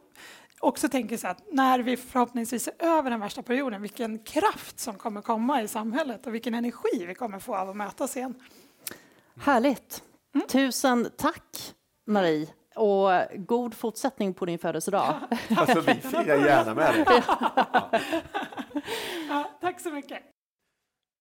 också 0.62 0.90
tänker 0.90 1.18
så 1.18 1.28
att 1.28 1.44
när 1.52 1.80
vi 1.80 1.98
förhoppningsvis 1.98 2.68
är 2.68 2.86
över 2.86 3.10
den 3.10 3.20
värsta 3.20 3.42
perioden, 3.44 3.82
vilken 3.82 4.20
kraft 4.20 4.80
som 4.80 4.96
kommer 4.96 5.22
komma 5.22 5.62
i 5.62 5.68
samhället 5.68 6.28
och 6.28 6.34
vilken 6.34 6.54
energi 6.54 7.06
vi 7.08 7.16
kommer 7.16 7.40
få 7.40 7.56
av 7.56 7.70
att 7.70 7.76
mötas 7.76 8.18
igen. 8.18 8.36
Härligt. 9.40 10.04
Mm. 10.36 10.48
Tusen 10.48 11.10
tack, 11.18 11.74
Marie. 12.08 12.48
Och 12.76 13.10
god 13.36 13.74
fortsättning 13.74 14.34
på 14.34 14.46
din 14.46 14.60
födelsedag. 14.60 15.16
alltså, 15.58 15.80
vi 15.80 15.94
firar 15.94 16.46
gärna 16.46 16.74
med 16.74 17.06
dig. 17.06 17.24
ja, 19.30 19.52
tack 19.62 19.80
så 19.80 19.92
mycket. 19.92 20.20